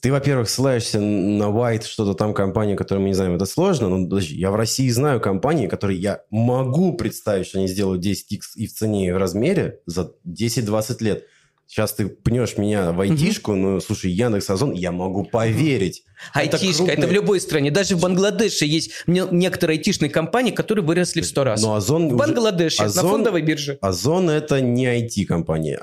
[0.00, 4.04] Ты, во-первых, ссылаешься на White, что-то там компания, которую мы не знаем, это сложно, но
[4.04, 8.68] подожди, я в России знаю компании, которые я могу представить, что они сделают 10x и
[8.68, 11.24] в цене, и в размере за 10-20 лет.
[11.70, 16.02] Сейчас ты пнешь меня в айтишку, но, слушай, Яндекс, Озон, я могу поверить.
[16.34, 17.70] Это Айтишка, это, крупные- в любой стране.
[17.70, 21.60] Даже в Бангладеше есть не- некоторые айтишные компании, которые выросли в сто раз.
[21.62, 22.08] Но Озон...
[22.08, 23.76] в Бангладеше, на Озон- фондовой бирже.
[23.82, 25.78] Озон это не IT-компания.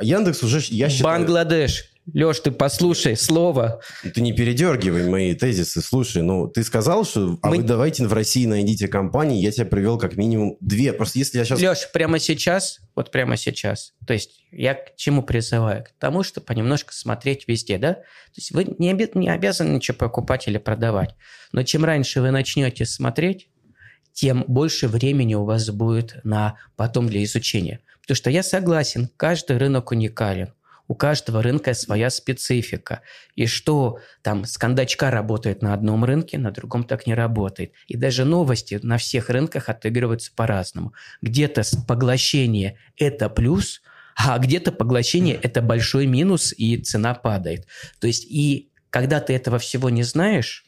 [0.00, 1.18] Яндекс уже, я считаю...
[1.18, 1.90] Бангладеш.
[2.14, 3.80] Леш, ты послушай слово.
[4.14, 5.80] Ты не передергивай мои тезисы.
[5.80, 9.66] Слушай, ну ты сказал, что а Мы- вы давайте в России найдите компании, я тебе
[9.66, 10.92] привел как минимум две.
[10.92, 11.60] Просто если я сейчас...
[11.60, 15.84] Леш, прямо сейчас, вот прямо сейчас, то есть я к чему призываю?
[15.84, 17.94] К тому, что понемножку смотреть везде, да?
[17.94, 18.02] То
[18.36, 21.16] есть вы не, обе- не обязаны ничего покупать или продавать.
[21.50, 23.48] Но чем раньше вы начнете смотреть,
[24.12, 27.80] тем больше времени у вас будет на потом для изучения.
[28.00, 30.52] Потому что я согласен, каждый рынок уникален.
[30.88, 33.02] У каждого рынка своя специфика.
[33.34, 37.72] И что там с кондачка работает на одном рынке, на другом так не работает.
[37.86, 40.92] И даже новости на всех рынках отыгрываются по-разному.
[41.22, 43.82] Где-то поглощение– это плюс,
[44.16, 47.66] а где-то поглощение– это большой минус, и цена падает.
[48.00, 50.64] То есть и когда ты этого всего не знаешь,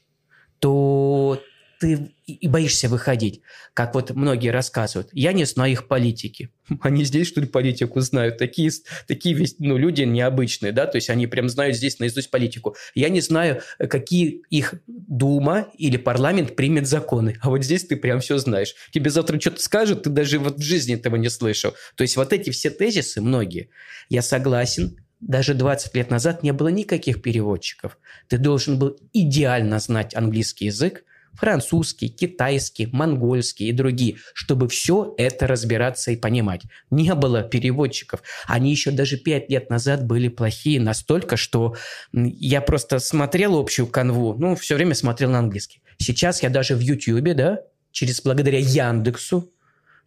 [0.59, 1.41] то
[1.79, 3.41] ты и боишься выходить.
[3.73, 5.09] Как вот многие рассказывают.
[5.13, 6.51] Я не знаю их политики.
[6.81, 8.37] Они здесь, что ли, политику знают?
[8.37, 8.71] Такие,
[9.07, 10.87] такие весь, ну, люди необычные, да?
[10.87, 12.77] То есть они прям знают здесь наизусть политику.
[12.95, 17.37] Я не знаю, какие их Дума или парламент примет законы.
[17.41, 18.75] А вот здесь ты прям все знаешь.
[18.93, 21.75] Тебе завтра что-то скажут, ты даже вот в жизни этого не слышал.
[21.95, 23.71] То есть вот эти все тезисы, многие,
[24.11, 27.99] я согласен, даже 20 лет назад не было никаких переводчиков.
[28.29, 35.47] Ты должен был идеально знать английский язык, французский, китайский, монгольский и другие, чтобы все это
[35.47, 36.63] разбираться и понимать.
[36.91, 38.23] Не было переводчиков.
[38.47, 41.77] Они еще даже пять лет назад были плохие настолько, что
[42.13, 45.83] я просто смотрел общую канву, ну, все время смотрел на английский.
[45.99, 47.61] Сейчас я даже в Ютьюбе, да,
[47.93, 49.53] через благодаря Яндексу,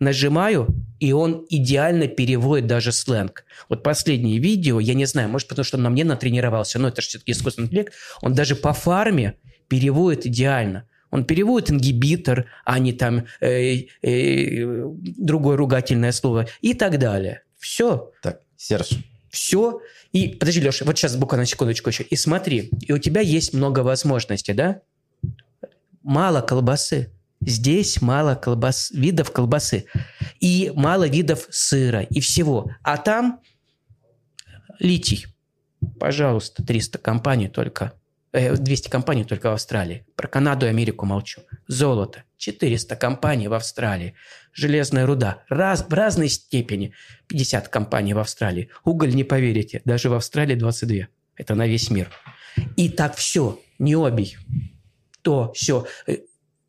[0.02, 0.68] нажимаю,
[1.00, 3.46] и он идеально переводит даже сленг.
[3.70, 7.02] Вот последнее видео, я не знаю, может, потому что он на мне натренировался, но это
[7.02, 9.36] же все-таки искусственный интеллект, он даже по фарме
[9.68, 10.88] переводит идеально.
[11.12, 17.44] Он переводит ингибитор, а не там э, э, другое ругательное слово и так далее.
[17.60, 18.12] Все.
[18.22, 18.92] Так, Серж,
[19.30, 19.82] Все.
[20.14, 22.04] И подожди, Леша, вот сейчас буквально секундочку еще.
[22.04, 24.82] И смотри, и у тебя есть много возможностей, да?
[26.02, 27.12] Мало колбасы.
[27.42, 29.86] Здесь мало колбас, видов колбасы.
[30.40, 32.72] И мало видов сыра и всего.
[32.84, 33.42] А там
[34.80, 35.28] литий.
[36.00, 37.94] Пожалуйста, 300 компаний только.
[38.34, 40.06] Э, 200 компаний только в Австралии.
[40.16, 41.42] Про Канаду и Америку молчу.
[41.68, 42.24] Золото.
[42.38, 44.14] 400 компаний в Австралии.
[44.54, 45.44] Железная руда.
[45.50, 46.94] Раз, в разной степени.
[47.28, 48.70] 50 компаний в Австралии.
[48.84, 51.08] Уголь, не поверите, даже в Австралии 22.
[51.36, 52.10] Это на весь мир.
[52.76, 53.60] И так все.
[53.80, 54.38] Необий.
[55.22, 55.86] То, все.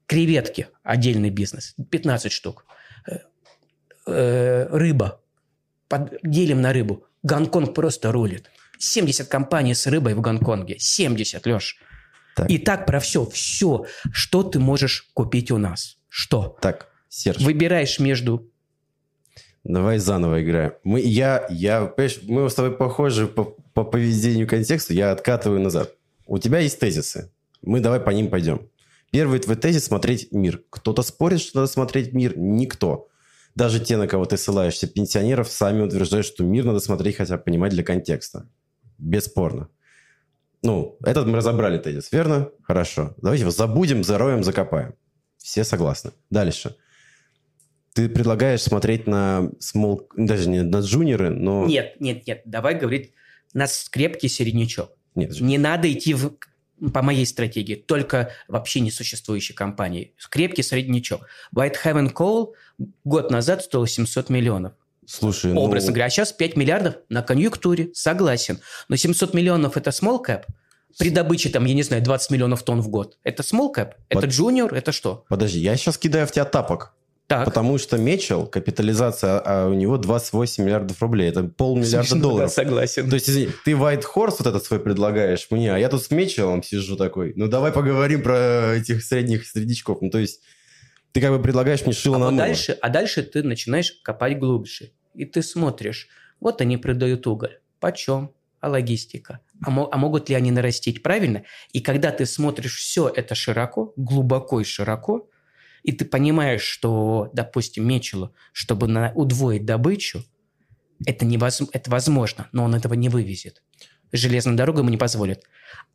[0.06, 0.68] Креветки.
[0.82, 1.74] Отдельный бизнес.
[1.90, 2.66] 15 штук.
[3.06, 3.18] Э,
[4.06, 5.20] э, Рыба.
[5.88, 7.04] Под- Делим на рыбу.
[7.22, 8.50] Гонконг просто рулит.
[8.82, 10.76] 70 компаний с рыбой в Гонконге.
[10.78, 11.78] 70, Леш.
[12.34, 12.50] Так.
[12.50, 13.24] И так про все.
[13.26, 15.98] Все, что ты можешь купить у нас.
[16.08, 16.56] Что?
[16.60, 18.50] так, Серж, Выбираешь между...
[19.64, 20.72] давай заново играем.
[20.84, 21.92] Мы, я, я,
[22.22, 25.94] мы с тобой похожи по, по поведению контекста, я откатываю назад.
[26.26, 27.30] У тебя есть тезисы.
[27.62, 28.68] Мы давай по ним пойдем.
[29.10, 30.62] Первый твой тезис– смотреть мир.
[30.70, 32.32] Кто-то спорит, что надо смотреть мир?
[32.36, 33.08] Никто.
[33.54, 37.42] Даже те, на кого ты ссылаешься, пенсионеров, сами утверждают, что мир надо смотреть хотя бы
[37.42, 38.48] понимать для контекста.
[38.98, 39.68] Бесспорно.
[40.62, 42.50] Ну, этот мы разобрали тезис, верно?
[42.62, 43.14] Хорошо.
[43.20, 44.94] Давайте его забудем, зароем, закопаем.
[45.36, 46.12] Все согласны.
[46.30, 46.76] Дальше.
[47.94, 51.66] Ты предлагаешь смотреть на small, даже не на джуниоры, но...
[51.66, 52.42] Нет, нет, нет.
[52.44, 53.12] Давай говорить
[53.52, 54.92] на крепкий середнячок.
[55.14, 56.38] Нет, Не надо идти в,
[56.94, 60.14] по моей стратегии, только вообще несуществующей компании.
[60.30, 61.26] Крепкий среднячок.
[61.54, 62.52] Whitehaven Coal
[63.04, 64.72] год назад стоил 700 миллионов.
[65.12, 68.60] Слушай, ну, Образно говоря, а сейчас 5 миллиардов на конъюнктуре, согласен.
[68.88, 70.44] Но 700 миллионов это small cap,
[70.98, 73.18] при добыче там, я не знаю, 20 миллионов тонн в год.
[73.24, 73.92] Это small cap?
[74.08, 74.74] Это Под- junior?
[74.74, 75.24] Это что?
[75.28, 76.94] Подожди, я сейчас кидаю в тебя тапок.
[77.28, 77.46] Так.
[77.46, 81.30] Потому что Мечел, капитализация, а у него 28 миллиардов рублей.
[81.30, 82.52] Это полмиллиарда да, долларов.
[82.52, 83.08] согласен.
[83.08, 86.10] То есть, извини, ты White Horse вот этот свой предлагаешь мне, а я тут с
[86.10, 87.32] Мечелом сижу такой.
[87.36, 90.02] Ну, давай поговорим про этих средних среднячков.
[90.02, 90.40] Ну, то есть,
[91.12, 94.38] ты как бы предлагаешь мне шило а, на вот дальше, а дальше ты начинаешь копать
[94.38, 94.90] глубже.
[95.14, 96.08] И ты смотришь,
[96.40, 97.60] вот они продают уголь.
[97.80, 98.32] Почем?
[98.60, 99.40] А логистика?
[99.64, 101.44] А, мо- а могут ли они нарастить правильно?
[101.72, 105.28] И когда ты смотришь все это широко, глубоко и широко,
[105.82, 110.24] и ты понимаешь, что, допустим, Мечелу, чтобы на, удвоить добычу,
[111.06, 113.62] это, невоз- это возможно, но он этого не вывезет.
[114.12, 115.42] Железная дорога ему не позволит.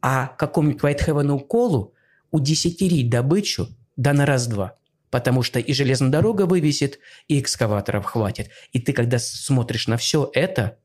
[0.02, 1.94] А какому-нибудь Whitehaven колу
[2.32, 4.78] удесятерить добычу да на раз-два.
[5.10, 8.50] Потому что и железная дорога вывезет, и экскаваторов хватит.
[8.74, 10.78] И ты, когда смотришь на все это,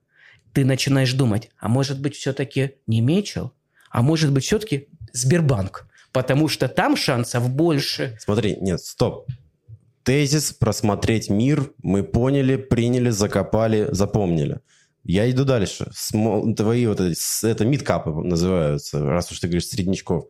[0.53, 3.53] ты начинаешь думать, а может быть, все-таки не Мечел,
[3.91, 5.89] а может быть, все-таки Сбербанк.
[6.13, 8.17] Потому что там шансов больше.
[8.21, 9.27] Смотри, нет, стоп.
[10.05, 14.61] Тезис просмотреть мир мы поняли, приняли, закопали, запомнили.
[15.05, 15.91] Я иду дальше.
[15.93, 20.27] Смол- Твои вот эти, это мидкапы называются, раз уж ты говоришь среднячков.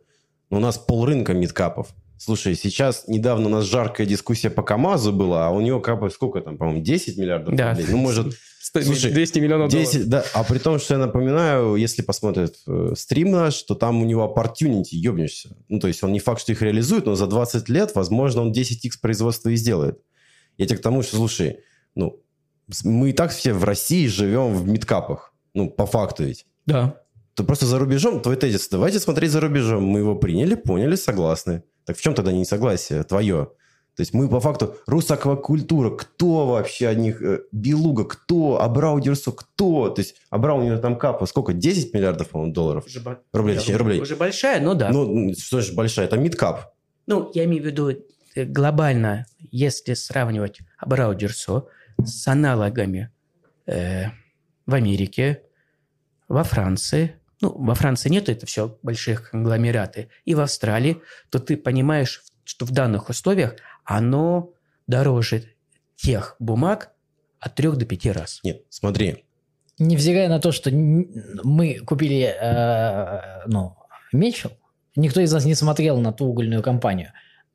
[0.49, 1.93] Но у нас полрынка мидкапов.
[2.23, 6.39] Слушай, сейчас недавно у нас жаркая дискуссия по КАМАЗу была, а у него капы сколько
[6.39, 7.71] там, по-моему, 10 миллиардов Да.
[7.71, 7.87] рублей?
[7.89, 12.55] Ну, может, Слушай, 200 миллионов 10, да, а при том, что я напоминаю, если посмотрят
[12.65, 15.57] э, стрим наш, то там у него opportunity, ебнешься.
[15.67, 18.53] Ну, то есть он не факт, что их реализует, но за 20 лет, возможно, он
[18.53, 19.99] 10x производства и сделает.
[20.57, 21.57] Я тебе к тому, что, слушай,
[21.93, 22.21] ну,
[22.85, 25.33] мы и так все в России живем в мидкапах.
[25.53, 26.45] Ну, по факту ведь.
[26.65, 26.95] Да.
[27.33, 29.83] То просто за рубежом, твой тезис, давайте смотреть за рубежом.
[29.83, 31.63] Мы его приняли, поняли, согласны.
[31.85, 33.49] Так в чем тогда несогласие твое?
[33.95, 39.89] То есть мы по факту Русаквакультура, кто вообще от них, э, Белуга, кто, Абраудерсо, кто?
[39.89, 42.85] То есть Абраудер там капа, сколько, 10 миллиардов, по-моему, долларов?
[42.87, 44.01] Уже, Рублей, точнее, рублей.
[44.01, 44.89] уже большая, но да.
[44.89, 46.73] Ну, что же большая, это мидкап.
[47.05, 47.91] Ну, я имею в виду
[48.35, 51.67] э, глобально, если сравнивать Абраудерсо
[52.03, 53.11] с аналогами
[53.67, 54.05] э,
[54.65, 55.43] в Америке,
[56.27, 61.57] во Франции, ну, во Франции нет, это все большие конгломераты, и в Австралии, то ты
[61.57, 64.53] понимаешь, что в данных условиях оно
[64.87, 65.43] дороже
[65.95, 66.91] тех бумаг
[67.39, 68.39] от 3 до 5 раз.
[68.43, 69.25] Нет, смотри,
[69.79, 73.75] Невзирая на то, что мы купили э, ну,
[74.11, 74.51] Мечел,
[74.95, 77.11] никто из нас не смотрел на ту угольную компанию.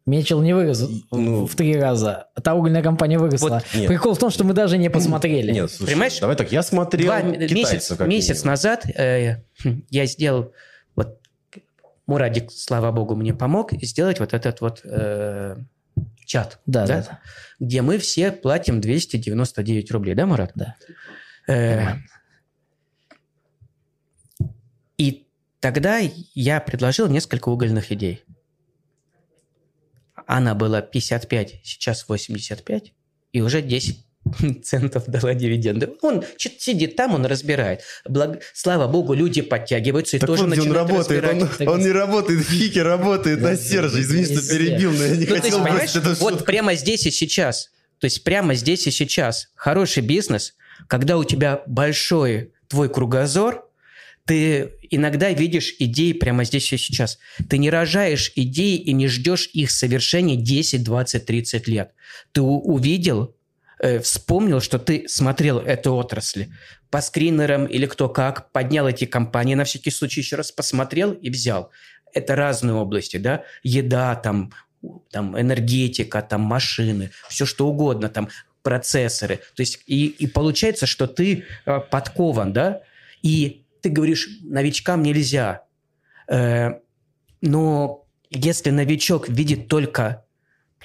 [0.09, 1.47] Мечел не вырос в- Ну.
[1.47, 2.29] в три раза.
[2.43, 3.49] Та угольная компания выросла.
[3.49, 3.89] Вот, нет.
[3.89, 5.53] Прикол в том, что мы даже не посмотрели.
[5.53, 6.19] нет, слушай, Понимаешь?
[6.19, 10.53] давай так, я смотрел Два китайцев, месяц, как месяц назад э, хм, я сделал,
[10.97, 11.19] вот
[12.07, 15.57] Мурадик, слава богу, мне помог сделать вот этот вот э,
[16.25, 16.97] чат, Да, да?
[16.97, 17.19] да, да.
[17.61, 20.53] где мы все платим 299 рублей, да, Мурат?
[20.55, 20.75] Да.
[21.49, 21.97] Э,
[24.97, 25.25] и
[25.61, 25.99] Тогда
[26.35, 28.23] я предложил несколько угольных идей.
[30.29, 32.93] Она была 55, сейчас 85,
[33.33, 34.05] и уже 10
[34.63, 35.95] центов дала дивиденды.
[36.03, 37.81] Он сидит там, он разбирает.
[38.07, 38.43] Благ...
[38.53, 41.61] Слава богу, люди подтягиваются и Так тоже вот, где он начинают работает, разбирать.
[41.63, 44.03] он, он не работает в работает на Серже.
[44.03, 46.45] Извини, что перебил, но я не Ну, есть, хотел вот шутку.
[46.45, 50.53] прямо здесь и сейчас, то есть прямо здесь и сейчас хороший бизнес,
[50.89, 53.67] когда у тебя большой твой кругозор,
[54.29, 57.19] ты иногда видишь идеи прямо здесь и сейчас.
[57.49, 61.93] Ты не рожаешь идеи и не ждешь их совершения 10, 20, 30 лет.
[62.33, 63.35] Ты увидел,
[63.79, 66.49] э, вспомнил, что ты смотрел эту отрасль
[66.91, 71.31] по скринерам или кто как, поднял эти компании, на всякий случай еще раз посмотрел и
[71.31, 71.71] взял.
[72.13, 73.45] Это разные области, да?
[73.63, 74.53] Еда, там,
[75.11, 78.29] там энергетика, там машины, все что угодно, там
[78.63, 79.37] процессоры.
[79.57, 82.83] То есть и, и получается, что ты э, подкован, да?
[83.23, 85.63] И ты говоришь, новичкам нельзя.
[86.29, 86.81] Э,
[87.41, 90.25] но если новичок видит только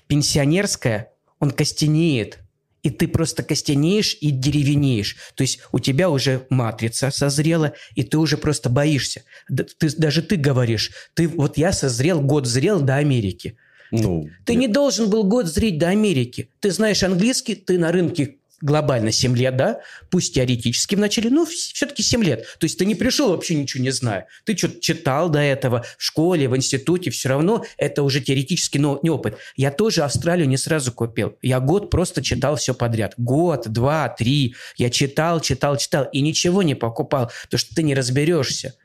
[0.07, 2.39] пенсионерское, он костенеет.
[2.83, 5.15] И ты просто костенеешь и деревенеешь.
[5.35, 9.23] То есть у тебя уже матрица созрела, и ты уже просто боишься.
[9.47, 13.57] Да ты, даже ты говоришь, ты, вот я созрел, год зрел до Америки.
[13.91, 16.49] Ну, Ты не должен был год зреть до Америки.
[16.59, 19.81] Ты знаешь английский, ты на рынке глобально 7 лет, да?
[20.09, 22.45] Пусть теоретически вначале, но все-таки 7 лет.
[22.57, 24.27] То есть ты не пришел вообще ничего не зная.
[24.45, 28.99] Ты что-то читал до этого в школе, в институте, все равно это уже теоретически но
[29.03, 29.37] не опыт.
[29.55, 31.37] Я тоже Австралию не сразу купил.
[31.41, 33.13] Я год просто читал все подряд.
[33.17, 34.55] Год, два, три.
[34.77, 38.75] Я читал, читал, читал и ничего не покупал, потому что ты не разберешься.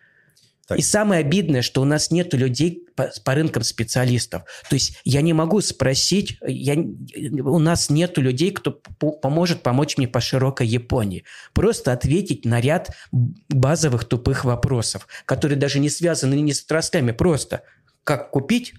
[0.68, 0.78] Так.
[0.78, 4.42] И самое обидное, что у нас нет людей по, по рынкам специалистов.
[4.68, 9.96] То есть я не могу спросить, я, у нас нет людей, кто по- поможет помочь
[9.96, 11.24] мне по широкой Японии.
[11.54, 17.12] Просто ответить на ряд базовых тупых вопросов, которые даже не связаны ни с отраслями.
[17.12, 17.62] Просто
[18.04, 18.74] как купить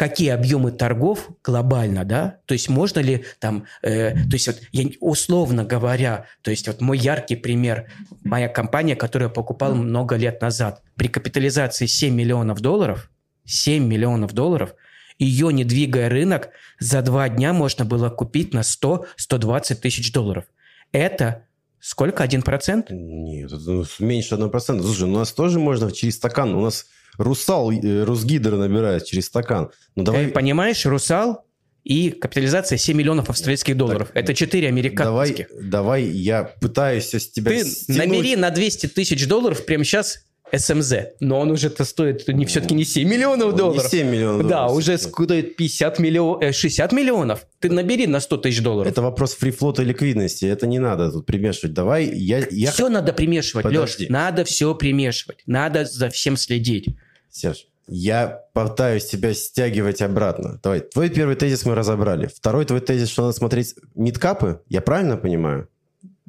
[0.00, 4.88] какие объемы торгов глобально, да, то есть можно ли там, э, то есть вот я
[5.00, 7.92] условно говоря, то есть вот мой яркий пример,
[8.24, 13.10] моя компания, которую я покупал много лет назад, при капитализации 7 миллионов долларов,
[13.44, 14.74] 7 миллионов долларов,
[15.18, 16.48] ее, не двигая рынок,
[16.78, 20.46] за два дня можно было купить на 100-120 тысяч долларов.
[20.92, 21.44] Это
[21.78, 22.22] сколько?
[22.22, 22.86] Один процент?
[22.88, 24.80] Нет, это ну, меньше 1%.
[24.80, 26.54] Слушай, у нас тоже можно через стакан.
[26.54, 26.86] У нас
[27.20, 29.70] Русал, э, Русгидро набирает через стакан.
[29.96, 31.44] Ну давай, Э, Понимаешь, Русал
[31.84, 34.10] и капитализация 7 миллионов австралийских долларов.
[34.14, 35.46] Это 4 давай, американских.
[35.62, 38.06] давай, я пытаюсь с тебя Ты стянуть.
[38.06, 40.92] набери на 200 тысяч долларов прямо сейчас СМЗ.
[41.20, 43.88] Но он уже-то стоит не, все-таки не 7 миллионов Не долларов.
[43.88, 45.24] 7 миллионов Да, долларов, уже собственно.
[45.26, 47.46] стоит 50 миллионов, 60 миллионов.
[47.60, 48.90] Ты набери на 100 тысяч долларов.
[48.90, 50.44] Это вопрос фрифлота и ликвидности.
[50.46, 51.72] Это не надо тут примешивать.
[51.72, 52.44] Давай, я...
[52.50, 52.72] я...
[52.72, 54.04] Все надо примешивать, Подожди.
[54.04, 54.10] Леш.
[54.10, 55.38] Надо все примешивать.
[55.46, 56.88] Надо за всем следить.
[57.30, 60.60] Серж, я пытаюсь тебя стягивать обратно.
[60.62, 62.26] Давай, твой первый тезис мы разобрали.
[62.26, 64.60] Второй твой тезис, что надо смотреть мидкапы.
[64.68, 65.68] Я правильно понимаю?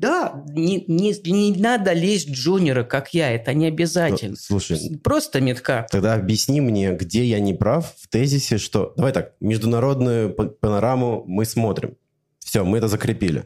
[0.02, 3.32] Да, не, не, не надо лезть джуниора, как я.
[3.32, 4.32] Это не обязательно.
[4.32, 5.86] Ну, Слушай, Просто метка.
[5.92, 8.94] Тогда объясни мне, где я не прав в тезисе, что...
[8.98, 11.98] Давай так, международную панораму мы смотрим.
[12.40, 13.46] Все, мы это закрепили.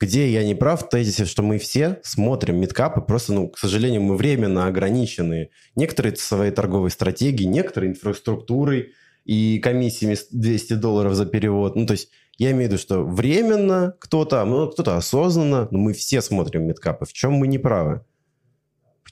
[0.00, 4.02] Где я не прав в тезисе, что мы все смотрим мидкапы, просто, ну, к сожалению,
[4.02, 5.50] мы временно ограничены.
[5.74, 8.92] Некоторые своей торговой стратегией, некоторые инфраструктурой
[9.24, 11.74] и комиссиями с 200 долларов за перевод.
[11.74, 15.92] Ну, то есть я имею в виду, что временно кто-то, ну, кто-то осознанно, но мы
[15.92, 17.04] все смотрим мидкапы.
[17.04, 18.04] В чем мы не правы?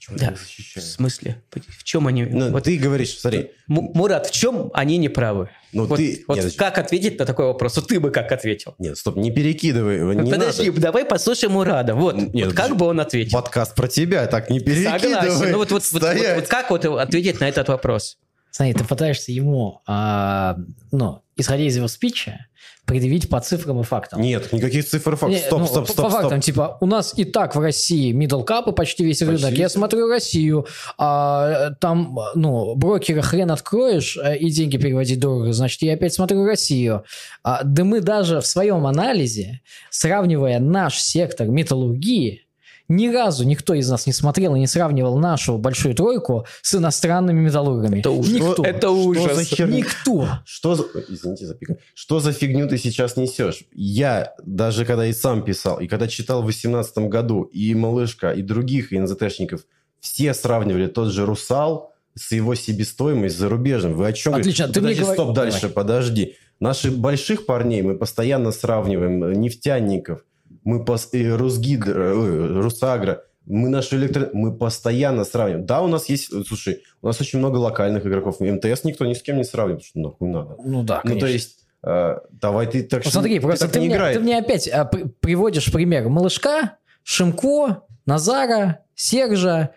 [0.07, 0.27] Почему Да.
[0.27, 1.43] я их В смысле?
[1.53, 2.25] В чем они...
[2.25, 5.51] Ну, вот, ты говоришь, смотри, М- Мурат, в чем они не правы?
[5.73, 6.25] ну вот ты...
[6.29, 7.77] вот Нет, как ответить на такой вопрос?
[7.77, 8.75] Вот ты бы как ответил?
[8.79, 10.81] Нет, стоп, не перекидывай не Подожди, надо.
[10.81, 11.95] давай послушаем Мурада.
[11.95, 13.33] Вот, Нет, вот как бы он ответил?
[13.37, 15.01] Подкаст про тебя, так не перекидывай.
[15.01, 15.51] Согласен.
[15.53, 18.19] Ну вот, вот, вот, вот- вот как вот ответить на этот вопрос?
[18.57, 20.57] Смотри, ты пытаешься ему, а,
[20.91, 22.47] ну, исходя из его спича,
[22.87, 24.23] предъявить по цифрам и фактам.
[24.23, 25.41] Нет, никаких цифр и фактов.
[25.41, 26.23] Стоп, ну, стоп, стоп, По стоп.
[26.23, 29.59] фактам, типа, у нас и так в России middle cap и почти весь Почти рынок.
[29.59, 35.83] Я смотрю Россию, а, там, ну, брокера хрен откроешь э, и деньги переводить дорого, значит,
[35.83, 37.05] я опять смотрю Россию.
[37.43, 42.46] А, да мы даже в своем анализе, сравнивая наш сектор металлургии,
[42.89, 47.41] ни разу никто из нас не смотрел и не сравнивал нашу большую тройку с иностранными
[47.41, 48.01] металлургами.
[48.01, 48.33] Это ужас.
[48.33, 48.63] Никто.
[48.65, 49.37] Это Что ужас.
[49.37, 49.77] за херня?
[49.79, 50.29] Никто.
[50.45, 50.85] Что за...
[51.09, 51.77] Извините за пика.
[51.95, 53.65] Что за фигню ты сейчас несешь?
[53.73, 58.43] Я даже когда и сам писал, и когда читал в 2018 году, и Малышка, и
[58.43, 59.63] других и НЗТшников,
[60.01, 63.95] все сравнивали тот же «Русал» с его себестоимостью зарубежным.
[63.95, 64.81] Вы о чем Отлично, говорите?
[64.81, 65.75] ты мне Подожди, говори- стоп, дальше, Давай.
[65.75, 66.35] подожди.
[66.61, 70.25] Наших больших парней мы постоянно сравниваем, э, нефтяников,
[70.67, 71.09] мы пос...
[71.13, 73.23] э, ой, Русагро.
[73.47, 74.29] Мы нашу электро...
[74.33, 75.65] Мы постоянно сравниваем.
[75.65, 76.31] Да, у нас есть...
[76.49, 78.41] Слушай, у нас очень много локальных игроков.
[78.41, 80.57] МТС никто ни с кем не сравнивает, что нахуй надо.
[80.65, 81.21] Ну да, Ну, конечно.
[81.21, 84.15] то есть, э, давай ты так Вот смотри, ты просто так ты, не мне, играй.
[84.15, 89.71] ты мне опять а, при- приводишь пример Малышка, Шимко, Назара, Сержа,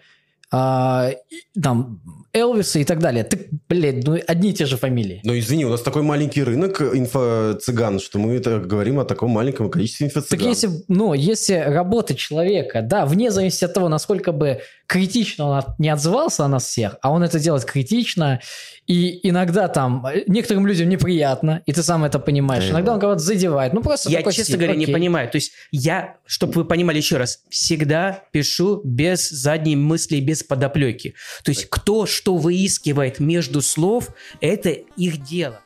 [0.51, 2.01] а, и, там,
[2.33, 3.23] Элвиса и так далее.
[3.23, 5.21] Ты, блядь, ну одни и те же фамилии.
[5.23, 9.69] Но извини, у нас такой маленький рынок инфо-цыган, что мы это говорим о таком маленьком
[9.69, 10.47] количестве Так инфо-цыган.
[10.49, 15.79] если, ну, если работа человека, да, вне зависимости от того, насколько бы критично он от-
[15.79, 18.39] не отзывался на нас всех, а он это делает критично,
[18.87, 22.63] и иногда там некоторым людям неприятно, и ты сам это понимаешь.
[22.65, 22.93] Да, иногда да.
[22.95, 23.73] он кого-то задевает.
[23.73, 24.93] Ну, просто Я, такой честно стиль, говоря, не окей.
[24.95, 25.29] понимаю.
[25.29, 31.13] То есть я, чтобы вы понимали еще раз, всегда пишу без задней мысли, без подоплеки.
[31.43, 34.09] То есть кто что выискивает между слов,
[34.41, 35.61] это их дело.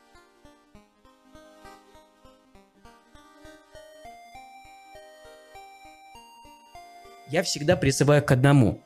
[7.32, 8.84] Я всегда призываю к одному.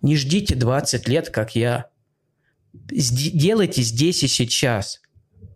[0.00, 1.86] Не ждите 20 лет, как я.
[2.72, 5.00] Делайте здесь и сейчас.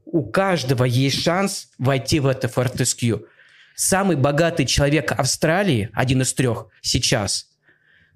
[0.04, 3.28] У каждого есть шанс войти в это Фортескью.
[3.76, 7.46] Самый богатый человек Австралии, один из трех сейчас,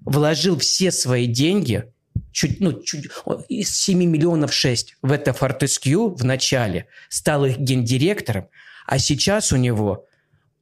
[0.01, 1.93] вложил все свои деньги,
[2.37, 3.09] чуть, ну, чуть,
[3.49, 8.47] из 7 миллионов 6 в это Фортескью в начале, стал их гендиректором,
[8.85, 10.05] а сейчас у него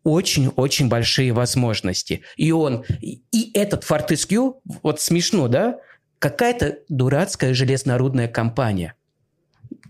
[0.05, 2.21] очень-очень большие возможности.
[2.37, 5.79] И он, и этот Фортескью, вот смешно, да,
[6.19, 8.93] какая-то дурацкая железнорудная компания.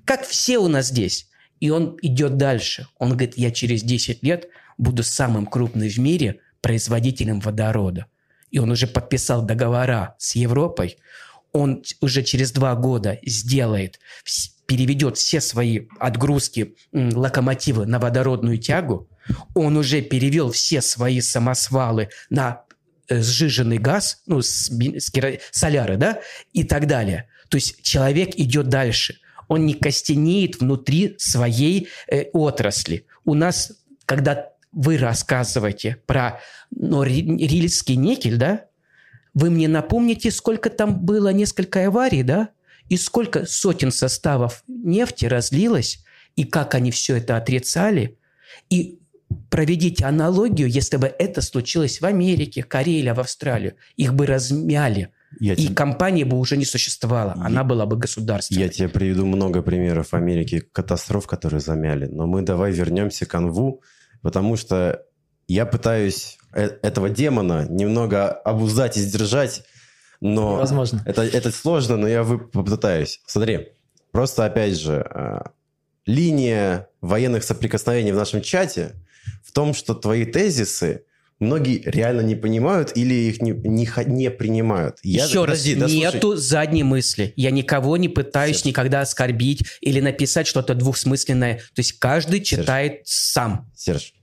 [0.05, 1.29] Как все у нас здесь.
[1.59, 2.88] И он идет дальше.
[2.97, 4.47] Он говорит, я через 10 лет
[4.79, 8.07] буду самым крупным в мире производителем водорода.
[8.49, 10.97] И он уже подписал договора с Европой.
[11.56, 14.01] Он уже через два года сделает,
[14.66, 19.08] переведет все свои отгрузки локомотивы на водородную тягу.
[19.53, 22.64] Он уже перевел все свои самосвалы на
[23.08, 25.12] э, сжиженный газ, ну, с, с
[25.51, 26.20] соляры, да,
[26.51, 27.30] и так далее.
[27.47, 29.20] То есть человек идет дальше.
[29.47, 33.06] Он не костенеет внутри своей э, отрасли.
[33.24, 33.72] У нас,
[34.06, 38.66] когда вы рассказываете про ну, ри- рильский никель, да,
[39.36, 42.49] вы мне напомните, сколько там было несколько аварий, да,
[42.89, 46.03] и сколько сотен составов нефти разлилось,
[46.36, 48.17] и как они все это отрицали,
[48.69, 48.99] и
[49.49, 53.73] проведите аналогию, если бы это случилось в Америке, Корее или в Австралию.
[53.97, 55.09] Их бы размяли,
[55.39, 57.33] Я и тебе- компания бы уже не существовала.
[57.41, 58.61] Она была бы государственной.
[58.63, 62.05] Я тебе приведу много примеров Америки катастроф, которые замяли.
[62.05, 63.81] Но мы давай вернемся к Анву,
[64.21, 65.03] потому что
[65.48, 69.64] я пытаюсь э- этого демона немного обуздать и сдержать,
[70.22, 71.02] но Возможно.
[71.06, 73.20] это, это сложно, но я попытаюсь.
[73.28, 73.70] Смотри,
[74.12, 75.39] просто опять же, э,
[76.06, 78.93] линия военных соприкосновений в нашем чате
[79.43, 81.04] в том, что твои тезисы
[81.39, 84.98] многие реально не понимают или их не, не, не принимают.
[85.04, 86.00] Я- Еще подожди, раз, да слушай.
[86.00, 87.34] нету задней мысли.
[87.36, 88.66] Я никого не пытаюсь Серж.
[88.66, 91.56] никогда оскорбить или написать что-то двухсмысленное.
[91.58, 93.70] То есть каждый читает сам.
[93.76, 94.14] Серж,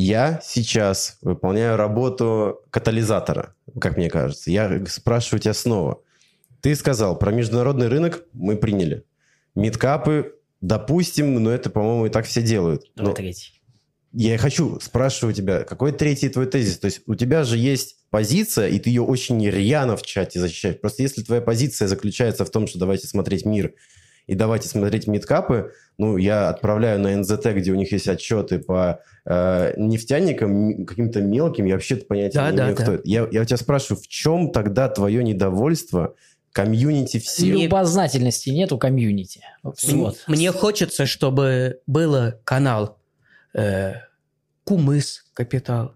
[0.00, 4.48] я сейчас выполняю работу катализатора, как мне кажется.
[4.48, 6.00] Я спрашиваю тебя снова.
[6.60, 9.04] Ты сказал, про международный рынок мы приняли.
[9.56, 12.84] Мидкапы, допустим, но это, по-моему, и так все делают.
[12.94, 13.60] Давай Но третий.
[14.12, 16.78] я хочу спрашивать тебя, какой третий твой тезис?
[16.78, 20.78] То есть у тебя же есть позиция, и ты ее очень рьяно в чате защищаешь.
[20.78, 23.74] Просто если твоя позиция заключается в том, что давайте смотреть мир
[24.28, 29.00] и давайте смотреть мидкапы, ну, я отправляю на НЗТ, где у них есть отчеты по
[29.24, 32.82] э, нефтяникам, каким-то мелким, я вообще понятия Да, не да, имею, да.
[32.82, 33.02] кто это.
[33.08, 36.14] Я, я у тебя спрашиваю, в чем тогда твое недовольство
[36.52, 37.46] комьюнити все?
[37.46, 39.40] Любознательности нету комьюнити.
[39.62, 40.24] Мне, Вот.
[40.28, 42.98] мне хочется, чтобы было канал
[43.54, 43.94] э,
[44.64, 45.94] Кумыс Капитал,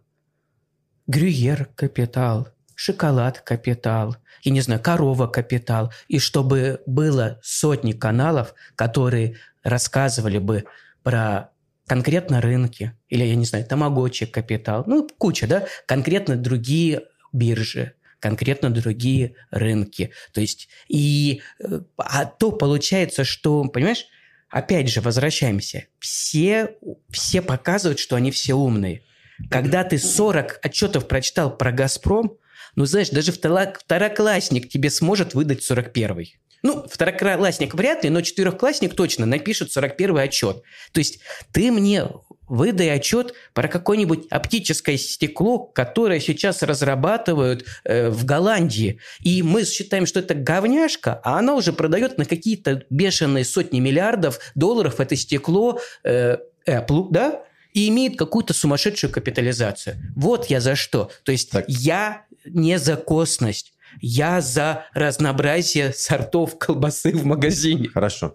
[1.07, 9.37] Грюер Капитал, Шоколад Капитал, я не знаю, Корова Капитал, и чтобы было сотни каналов, которые
[9.63, 10.65] рассказывали бы
[11.03, 11.51] про
[11.87, 18.71] конкретно рынки, или, я не знаю, Тамагочи Капитал, ну, куча, да, конкретно другие биржи, конкретно
[18.71, 20.13] другие рынки.
[20.33, 24.07] То есть, и э, а то получается, что, понимаешь,
[24.49, 25.87] опять же, возвращаемся.
[25.99, 26.77] Все,
[27.11, 29.03] все показывают, что они все умные.
[29.51, 32.39] Когда ты 40 отчетов прочитал про «Газпром»,
[32.75, 36.39] ну, знаешь, даже второклассник тебе сможет выдать 41-й.
[36.63, 40.63] Ну, второклассник вряд ли, но четырехклассник точно напишет 41-й отчет.
[40.93, 41.19] То есть
[41.51, 42.07] ты мне
[42.49, 49.01] выдай отчет про какое-нибудь оптическое стекло, которое сейчас разрабатывают э, в Голландии.
[49.25, 54.39] И мы считаем, что это говняшка, а она уже продает на какие-то бешеные сотни миллиардов
[54.55, 56.37] долларов это стекло э,
[56.69, 57.43] Apple, да?
[57.73, 59.97] И имеет какую-то сумасшедшую капитализацию.
[60.15, 61.11] Вот я за что.
[61.25, 61.65] То есть Так.
[61.69, 67.89] я не за косность, я за разнообразие сортов колбасы в магазине.
[67.89, 68.33] Хорошо.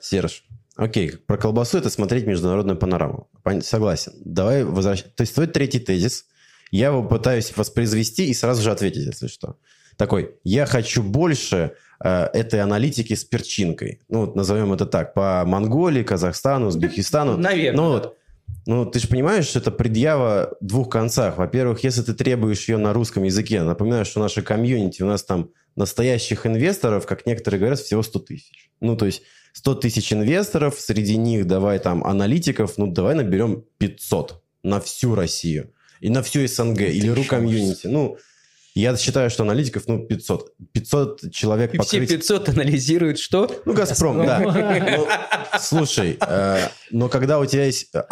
[0.00, 0.44] Серж.
[0.76, 3.28] Окей, про колбасу это смотреть международную панораму.
[3.60, 4.12] Согласен.
[4.24, 5.14] Давай возвращать.
[5.14, 6.24] То есть твой третий тезис,
[6.70, 9.56] я его пытаюсь воспроизвести и сразу же ответить, если что.
[9.96, 11.72] Такой, я хочу больше
[12.02, 14.00] э, этой аналитики с перчинкой.
[14.08, 15.12] Ну, вот назовем это так.
[15.12, 17.36] По Монголии, Казахстану, Узбекистану.
[17.36, 17.76] Наверное.
[17.76, 18.16] Ну, вот,
[18.70, 21.38] ну, ты же понимаешь, что это предъява в двух концах.
[21.38, 25.50] Во-первых, если ты требуешь ее на русском языке, напоминаю, что наша комьюнити, у нас там
[25.74, 28.70] настоящих инвесторов, как некоторые говорят, всего 100 тысяч.
[28.80, 29.22] Ну, то есть
[29.54, 35.72] 100 тысяч инвесторов, среди них давай там аналитиков, ну, давай наберем 500 на всю Россию.
[35.98, 37.88] И на всю СНГ, или РУ комьюнити.
[37.88, 38.18] Ну,
[38.80, 40.52] я считаю, что аналитиков, ну, 500.
[40.72, 42.08] 500 человек И все покрыть...
[42.10, 43.50] 500 анализируют что?
[43.64, 44.40] Ну, Газпром, да.
[44.40, 45.06] Ну,
[45.58, 47.94] слушай, э, но когда у тебя есть...
[47.94, 48.06] а,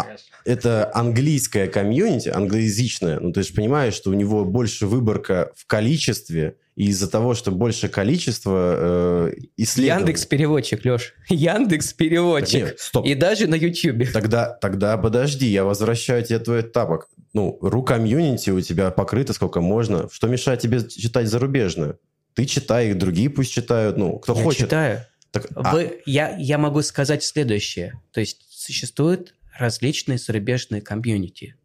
[0.45, 6.57] Это английское комьюнити, англоязычное, ну, ты же понимаешь, что у него больше выборка в количестве,
[6.79, 9.99] и из-за того, что больше количества э, исследований...
[10.03, 11.13] Яндекс переводчик, Леш.
[11.29, 12.67] Яндекс переводчик.
[12.67, 13.05] Нет, стоп.
[13.05, 14.07] И даже на Ютьюбе.
[14.07, 17.09] Тогда, тогда подожди, я возвращаю тебе твой тапок.
[17.33, 20.09] Ну, ру комьюнити у тебя покрыто сколько можно.
[20.13, 21.99] Что мешает тебе читать зарубежную?
[22.35, 23.97] Ты читай, их другие пусть читают.
[23.97, 24.61] Ну, кто Я хочет.
[24.61, 25.05] читаю.
[25.33, 28.01] Так, а, Вы- я, я могу сказать следующее.
[28.13, 31.57] То есть существуют различные зарубежные комьюнити.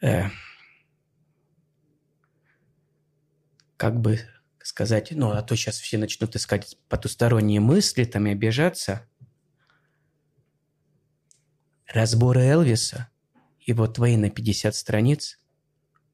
[0.00, 0.26] Э,
[3.80, 4.20] как бы
[4.62, 9.08] сказать, ну, а то сейчас все начнут искать потусторонние мысли там и обижаться.
[11.86, 13.08] Разборы Элвиса
[13.72, 15.38] вот твои на 50 страниц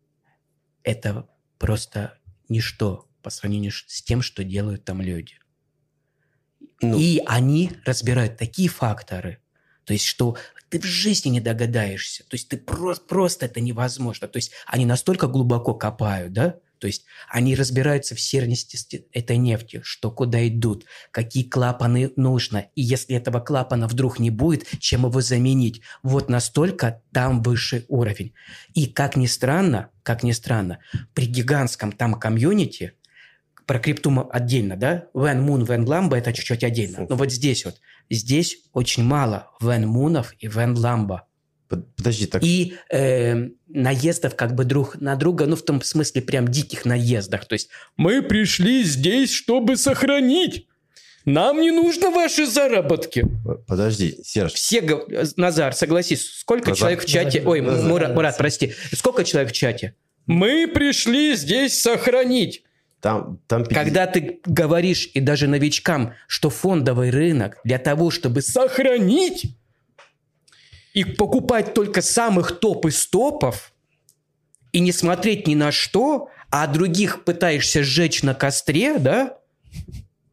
[0.84, 5.40] –это просто ничто по сравнению с тем, что делают там люди.
[6.80, 9.40] ну, И они разбирают такие факторы,
[9.82, 10.36] то есть, что
[10.68, 12.22] ты в жизни не догадаешься.
[12.28, 14.28] То есть, ты просто, просто это невозможно.
[14.28, 16.60] То есть, они настолько глубоко копают, да?
[16.79, 22.66] То есть, они разбираются в серности этой нефти, что куда идут, какие клапаны нужно.
[22.74, 25.81] И если этого клапана вдруг не будет, чем его заменить?
[26.03, 28.35] Вот настолько там высший уровень.
[28.74, 30.79] И как ни странно, как ни странно,
[31.14, 32.93] при гигантском там комьюнити,
[33.66, 35.07] про крипту мы отдельно, да?
[35.12, 37.07] Вен Мун, Вен Ламба это чуть-чуть отдельно.
[37.09, 41.27] Но вот здесь вот, здесь очень мало Вен Мунов и Вен Ламба.
[41.68, 46.22] Под- подожди, так И э, наездов как бы друг на друга, ну в том смысле
[46.22, 47.46] прям диких наездах.
[47.46, 50.66] То есть мы пришли здесь, чтобы сохранить.
[51.24, 53.26] Нам не нужно ваши заработки.
[53.66, 54.52] подожди, Серж.
[54.52, 56.78] Все, э, Назар, согласись, сколько Назар.
[56.78, 57.42] человек в чате...
[57.44, 57.88] Ой, Назар.
[57.88, 58.74] Мурат, Мурат, прости.
[58.92, 59.94] Сколько человек в чате?
[60.26, 62.62] Мы пришли здесь сохранить.
[63.00, 68.40] Там, там 50 Когда ты говоришь и даже новичкам, что фондовый рынок для того, чтобы
[68.40, 69.56] сохранить
[70.97, 73.74] и покупать только самых топ из топов,
[74.72, 79.36] и не смотреть ни на что, а других пытаешься сжечь на костре, да?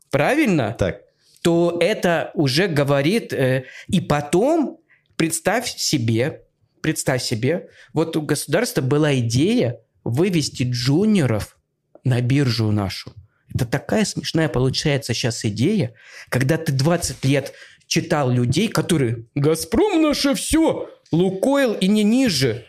[0.09, 0.73] Правильно?
[0.79, 1.01] Так,
[1.41, 3.33] то это уже говорит...
[3.33, 4.79] э, и потом
[5.17, 6.43] представь себе,
[6.81, 11.57] представь себе, вот у государства была идея вывести джуниоров
[12.05, 13.13] на биржу нашу.
[13.53, 15.93] Это такая смешная получается сейчас идея,
[16.29, 17.51] когда ты 20 лет
[17.93, 20.89] читал людей, которые «Газпром наше все!
[21.11, 22.65] Лукойл и не ниже!»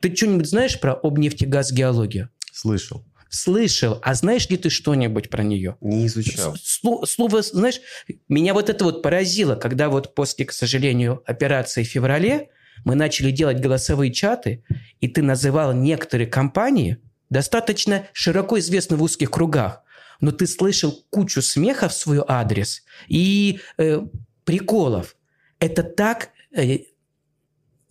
[0.00, 2.30] Ты что-нибудь знаешь про обнефтегаз геологию?
[2.50, 3.04] слышал.
[3.28, 3.98] Слышал.
[4.02, 5.76] А знаешь ли ты что-нибудь про нее?
[5.82, 6.54] Не изучал.
[6.54, 7.80] Сло- Слово, знаешь,
[8.28, 12.48] меня вот это вот поразило, когда вот после, к сожалению, операции в феврале
[12.86, 14.64] мы начали делать голосовые чаты,
[15.00, 16.96] и ты называл некоторые компании
[17.28, 19.82] достаточно широко известны в узких кругах,
[20.20, 24.00] но ты слышал кучу смеха в свой адрес и э,
[24.44, 25.16] приколов.
[25.58, 26.78] Это так э,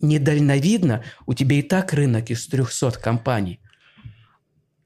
[0.00, 1.04] недальновидно.
[1.26, 3.60] У тебя и так рынок из 300 компаний.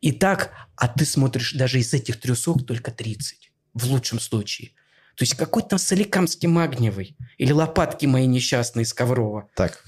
[0.01, 4.71] И так, а ты смотришь даже из этих 300 только 30, в лучшем случае.
[5.17, 9.49] То есть какой там соликамский магниевый или лопатки мои несчастные из Коврова.
[9.57, 9.83] Так,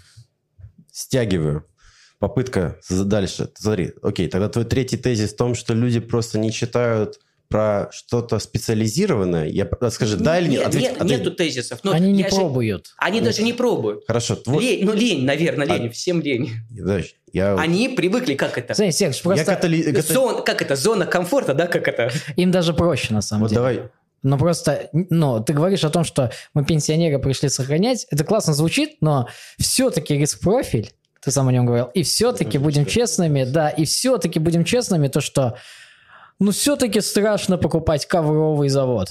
[0.91, 1.66] стягиваю.
[2.18, 3.51] Попытка дальше.
[3.55, 8.38] Смотри, окей, тогда твой третий тезис в том, что люди просто не читают про что-то
[8.38, 9.46] специализированное.
[9.46, 10.66] Я, а, скажи, да или нет?
[10.66, 11.18] Ответь- нет- ответь.
[11.20, 11.80] Нету тезисов.
[11.82, 12.92] Но Они не я же- пробуют.
[12.99, 14.05] Они даже не пробуют.
[14.07, 14.62] Хорошо, твой...
[14.62, 16.51] Лень, ну лень, наверное, А- лень, всем лень.
[16.70, 17.55] Подожди, я...
[17.55, 18.74] Они привыкли, как это?
[18.74, 20.76] Знаете, Серж, я просто катали- ката- Зон, как это?
[20.76, 22.11] Зона комфорта, да, как это?
[22.36, 23.57] им даже проще на самом Вот деле.
[23.61, 23.82] давай,
[24.22, 28.07] Но просто, ну, ты говоришь о том, что мы пенсионеры пришли сохранять.
[28.11, 29.28] Это классно звучит, но
[29.59, 30.90] все-таки риск-профиль,
[31.22, 35.09] ты сам о нем говорил, и все-таки Ну, будем честными, да, и все-таки будем честными,
[35.09, 35.57] то что,
[36.39, 39.09] ну, все-таки страшно покупать ковровый завод.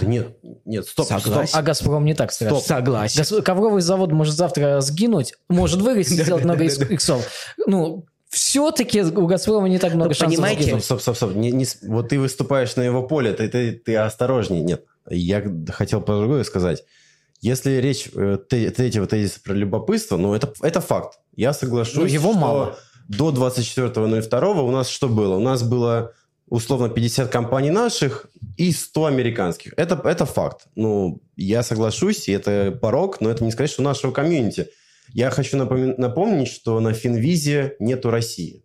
[0.00, 1.46] Да нет, нет, стоп, Согласен.
[1.48, 1.60] стоп.
[1.60, 2.60] А «Газпром» не так страшно.
[2.60, 3.18] Согласен.
[3.18, 7.26] Газ- Ковровый завод может завтра сгинуть, может вырасти, сделать много икс- иксов.
[7.66, 10.84] Ну, все-таки у «Газпрома» не так много Ну, шансов понимаете, сгинуть.
[10.84, 11.34] Стоп, стоп, стоп.
[11.34, 14.62] Не- не вот ты выступаешь на его поле, ты, ты, ты осторожней.
[14.62, 16.82] Нет, я хотел по другое сказать.
[17.42, 21.18] Если речь э, третьего тезиса про любопытство, ну, это, это факт.
[21.36, 22.78] Я соглашусь, Ну, его что мало.
[23.08, 25.36] до 24.02 у нас что было?
[25.36, 26.12] У нас было
[26.48, 28.26] условно 50 компаний наших
[28.56, 29.72] и 100 американских.
[29.76, 30.66] Это, это факт.
[30.76, 34.68] Ну, я соглашусь, и это порог, но это не сказать, что нашего комьюнити.
[35.12, 38.62] Я хочу напоми- напомнить, что на Финвизе нету России.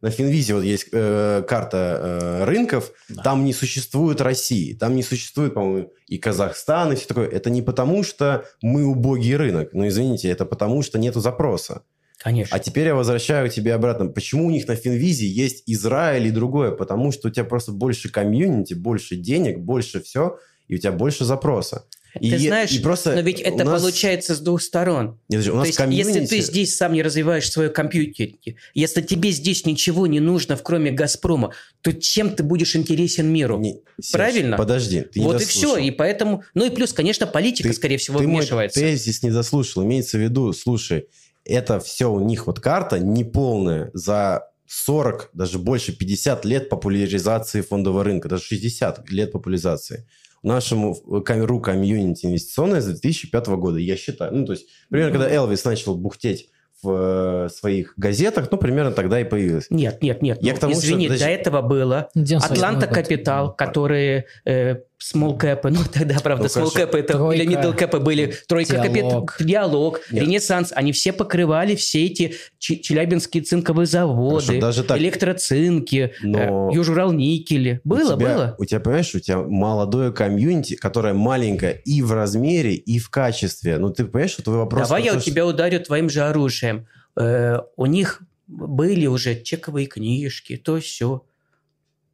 [0.00, 3.22] На Финвизе вот есть э, карта э, рынков, Да.
[3.22, 7.26] там не существует России, там не существует, по-моему, и Казахстан, и все такое.
[7.28, 11.82] Это не потому, что мы убогий рынок, но извините, это потому, что нету запроса.
[12.18, 12.56] Конечно.
[12.56, 14.08] А теперь я возвращаю тебе обратно.
[14.08, 16.72] Почему у них на Финвизе есть Израиль и другое?
[16.72, 21.24] Потому что у тебя просто больше комьюнити, больше денег, больше все, и у тебя больше
[21.24, 21.86] запроса.
[22.18, 25.20] И, Ты знаешь, и просто но ведь это нас- получается с двух сторон.
[25.28, 26.08] Нет, у То нас есть, комьюнити...
[26.22, 28.28] если ты здесь сам не развиваешь свое компьютер,
[28.74, 31.52] если тебе здесь ничего не нужно, кроме «Газпрома»,
[31.82, 33.58] то чем ты будешь интересен миру?
[33.60, 34.56] Не, Серж, Правильно?
[34.56, 35.76] Подожди, ты не вот и дослушал.
[35.76, 35.84] все.
[35.84, 36.42] И поэтому...
[36.54, 38.80] Ну и плюс, конечно, политика, Ты- скорее всего, Ты вмешивается.
[38.80, 39.84] тезис не заслушал.
[39.84, 41.06] Имеется в виду, слушай,
[41.48, 48.04] это все у них вот карта неполная за 40, даже больше 50 лет популяризации фондового
[48.04, 50.06] рынка, даже 60 лет популяризации.
[50.42, 54.32] Нашему камеру комьюнити инвестиционное с 2005 года, я считаю.
[54.34, 56.50] Ну, то есть, примерно, когда Элвис начал бухтеть
[56.82, 59.66] в э, своих газетах, ну, примерно тогда и появилось.
[59.70, 60.38] Нет, нет, нет.
[60.40, 61.24] Я ну, к тому, что- извини, подожди.
[61.24, 62.86] до этого было 98 Атланта.
[62.86, 67.42] Капитал, которые э, small cap, ну тогда, правда, Ну, small cap это, Тройка.
[67.42, 68.86] или middle cap были, тройка Диалог.
[68.88, 70.24] капитал, диалог, Нет.
[70.24, 74.98] ренессанс, они все покрывали все эти Ч- челябинские цинковые заводы, Хорошо, даже так.
[74.98, 77.80] электроцинки, Но- э, Южурал никели.
[77.84, 78.56] Было, у тебя, было.
[78.58, 83.78] У тебя, понимаешь, у тебя молодое комьюнити, которое маленькое и в размере, и в качестве.
[83.78, 84.88] Ну, ты понимаешь, что твой вопрос...
[84.88, 86.86] Давай я у тебя ударю твоим же оружием.
[87.16, 91.24] Э, у них были уже чековые книжки, то все.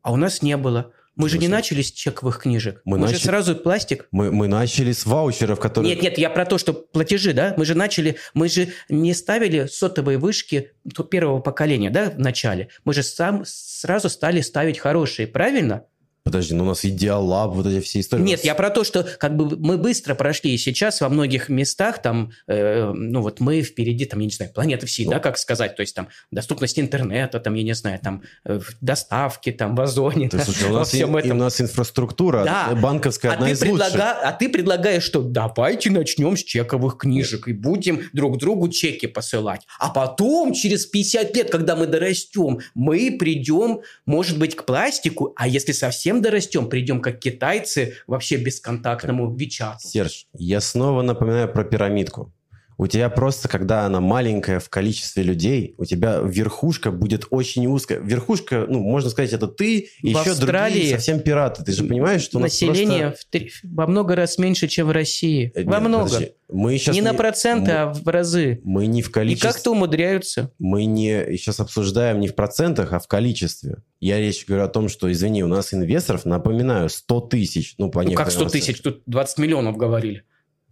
[0.03, 0.91] А у нас не было.
[1.17, 2.83] Мы же не начали с чековых книжек.
[2.85, 4.09] Мы Мы, же начали- сразу пластик.
[4.11, 5.95] Мы, мы начали с ваучеров, которые...
[5.95, 7.55] Нет, нет, я про то, что платежи, да?
[7.57, 10.73] Мы же начали, мы же не ставили сотовые вышки
[11.11, 12.69] первого поколения, да, в начале.
[12.85, 15.85] Мы же сам сразу стали ставить хорошие, правильно?
[16.25, 18.23] Подожди, ну у нас идеалаб, вот эти все истории.
[18.23, 22.01] Нет, я про то, что как бы мы быстро прошли, и сейчас во многих местах
[22.01, 25.11] там, э, ну вот мы впереди, там, я не знаю, планеты всей, Ну.
[25.11, 29.53] да, как сказать, то есть там доступность интернета, там, я не знаю, там э, доставки,
[29.53, 31.31] там в Озоне, Ты, да, слушай, у во нас, всем и- этом.
[31.31, 32.75] и у нас инфраструктура Да.
[32.75, 33.89] банковская А одна из лучших.
[33.93, 39.07] предлага- а ты предлагаешь, что давайте начнем с чековых книжек и будем друг другу чеки
[39.09, 39.61] посылать.
[39.79, 45.47] А потом, через 50 лет, когда мы дорастем, мы придем, может быть, к пластику, а
[45.47, 49.87] если совсем дорастем, придем как китайцы вообще бесконтактному Вичату.
[49.87, 52.33] Серж, я снова напоминаю про пирамидку.
[52.77, 58.01] У тебя просто, когда она маленькая в количестве людей, у тебя верхушка будет очень узкая.
[58.01, 61.63] Верхушка, ну, можно сказать, это ты и В еще Австралии другие совсем пираты.
[61.65, 65.53] Ты же понимаешь, что Население просто- в три- во много раз меньше, чем в России.
[65.55, 66.05] Э, Во нет, много.
[66.07, 66.33] подожди.
[66.53, 68.61] Мы сейчас не на проценты, мы- а в разы.
[68.65, 69.51] Мы не в И количестве...
[69.53, 70.51] как-то умудряются.
[70.59, 73.79] мы не сейчас обсуждаем не в процентах, а в количестве.
[74.01, 77.75] Я речь говорю о том, что, извини, у нас инвесторов, напоминаю, 100 тысяч.
[77.79, 78.81] Ну, по Ну, как некоторым 100 тысяч?
[78.83, 80.25] Тут 20 миллионов говорили.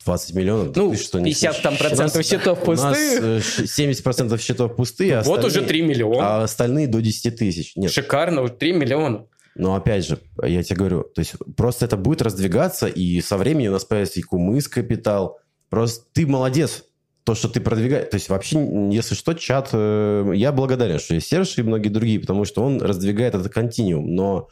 [0.05, 0.77] 20 миллионов?
[0.77, 1.79] Ну, Ты что, не 50 там слышишь?
[1.89, 3.21] процентов У нас- счетов У нас пустые.
[3.21, 6.19] э, ш- 70 процентов счетов пустые, а Вот уже остальные- 3 миллиона.
[6.41, 7.73] А остальные до 10 тысяч.
[7.77, 9.27] Нет, Шикарно, уже 3 миллиона.
[9.55, 13.71] но опять же, я тебе говорю, то есть просто это будет раздвигаться, и со временем
[13.71, 15.39] у нас появится и кумыс капитал.
[15.71, 16.85] Просто ты молодец,
[17.25, 18.09] то, что ты продвигаешь.
[18.11, 18.59] То есть вообще,
[18.91, 22.83] если что, чат, э, я благодарен, что есть Серж и многие другие, потому что он
[22.83, 24.13] раздвигает этот континуум.
[24.15, 24.49] Но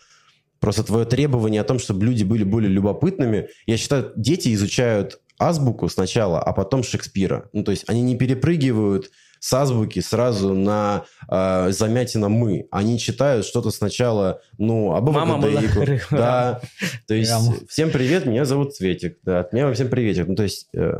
[0.60, 5.88] просто твое требование о том, чтобы люди были более любопытными, я считаю, дети изучают азбуку
[5.88, 7.48] сначала, а потом Шекспира.
[7.52, 9.10] Ну, то есть они не перепрыгивают
[9.40, 12.66] с азбуки сразу на э, замятина мы.
[12.70, 15.62] Они читают что-то сначала, ну, об Мама была.
[16.10, 16.60] Да.
[17.06, 17.54] То есть, Прямо.
[17.66, 19.18] всем привет, меня зовут Цветик.
[19.22, 20.28] Да, от меня всем приветик.
[20.28, 20.92] Ну, то есть, э,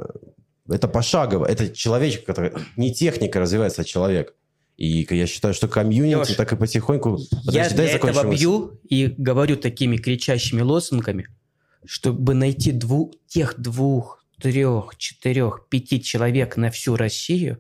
[0.69, 1.45] это пошагово.
[1.45, 2.53] Это человечек, который...
[2.77, 4.35] Не техника развивается, а человек.
[4.79, 7.19] И я считаю, что комьюнити Лёш, так и потихоньку...
[7.19, 8.41] Я Подожди, для этого мысль.
[8.41, 11.29] бью и говорю такими кричащими лозунгами,
[11.85, 17.59] чтобы найти дву- тех двух, трех, четырех, пяти человек на всю Россию,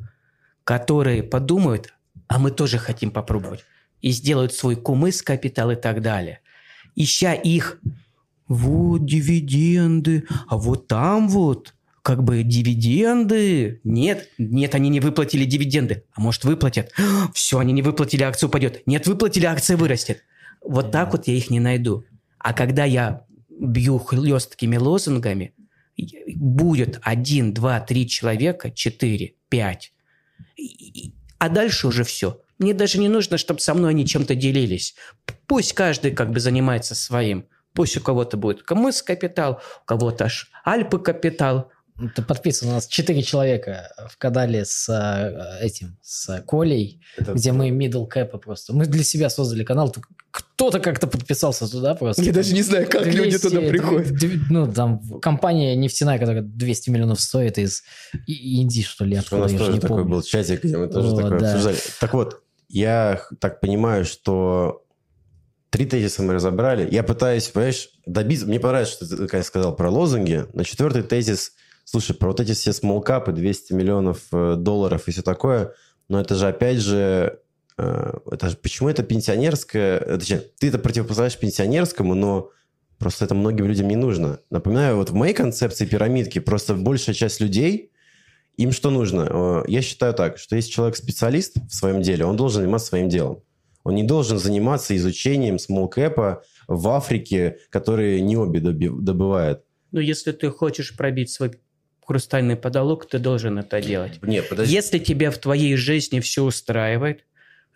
[0.64, 1.94] которые подумают,
[2.28, 3.64] а мы тоже хотим попробовать,
[4.00, 6.40] и сделают свой кумыс, капитал и так далее.
[6.96, 7.80] Ища их,
[8.48, 13.80] вот дивиденды, а вот там вот как бы дивиденды.
[13.84, 16.04] Нет, нет, они не выплатили дивиденды.
[16.14, 16.92] А может, выплатят.
[17.34, 18.82] Все, они не выплатили, акция упадет.
[18.86, 20.24] Нет, выплатили, акция вырастет.
[20.62, 22.04] Вот так вот я их не найду.
[22.38, 25.52] А когда я бью хлесткими лозунгами,
[26.36, 29.92] будет один, два, три человека, четыре, пять.
[31.38, 32.40] А дальше уже все.
[32.58, 34.94] Мне даже не нужно, чтобы со мной они чем-то делились.
[35.46, 37.46] Пусть каждый как бы занимается своим.
[37.72, 41.70] Пусть у кого-то будет Камыс капитал, у кого-то аж Альпы капитал,
[42.08, 47.32] ты подписан, у нас четыре человека в канале с э, этим, с Колей, Это...
[47.32, 48.72] где мы middle cap просто.
[48.72, 49.94] Мы для себя создали канал,
[50.30, 52.22] кто-то как-то подписался туда просто.
[52.22, 54.12] Я даже не знаю, как 200, люди туда приходят.
[54.48, 57.82] Ну, там компания нефтяная, которая 200 миллионов стоит из
[58.26, 60.04] Индии, что ли, откуда, У нас тоже такой помню.
[60.04, 61.50] был чатик, где мы тоже вот, такое да.
[61.50, 61.78] обсуждали.
[62.00, 64.84] Так вот, я так понимаю, что
[65.70, 66.92] Три тезиса мы разобрали.
[66.92, 68.44] Я пытаюсь, понимаешь, добиться...
[68.46, 70.44] Мне понравилось, что ты, как сказал, про лозунги.
[70.52, 71.52] На четвертый тезис–
[71.90, 75.74] Слушай, про вот эти все смолкапы, 200 миллионов э, долларов и все такое,
[76.08, 77.40] но это же опять же,
[77.78, 82.52] э, это же, почему это пенсионерское, э, точнее, ты это противопоставляешь пенсионерскому, но
[83.00, 84.38] просто это многим людям не нужно.
[84.50, 87.90] Напоминаю, вот в моей концепции пирамидки просто большая часть людей,
[88.56, 89.64] им что нужно?
[89.66, 93.42] Я считаю так, что если человек специалист в своем деле, он должен заниматься своим делом.
[93.82, 99.64] Он не должен заниматься изучением смолкэпа в Африке, который не обе добывает.
[99.90, 101.50] Ну, если ты хочешь пробить свой
[102.10, 104.20] хрустальный потолок, ты должен это делать.
[104.20, 104.74] Нет, подожди.
[104.74, 107.24] Если тебя в твоей жизни все устраивает,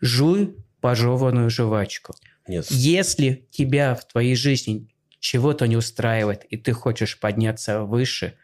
[0.01, 2.17] жуй пожеванную жвачку.
[2.49, 2.67] Нет.
[2.69, 4.89] Если тебя в твоей жизни
[5.21, 8.35] чего-то не устраивает, и ты хочешь подняться выше,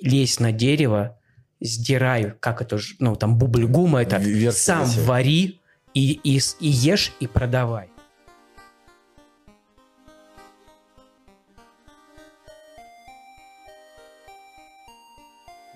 [0.00, 1.18] лезь на дерево,
[1.60, 5.60] сдирай, как это, ну, там, бубль гума, это Вверх сам вари
[5.92, 7.88] и, и, и ешь, и продавай.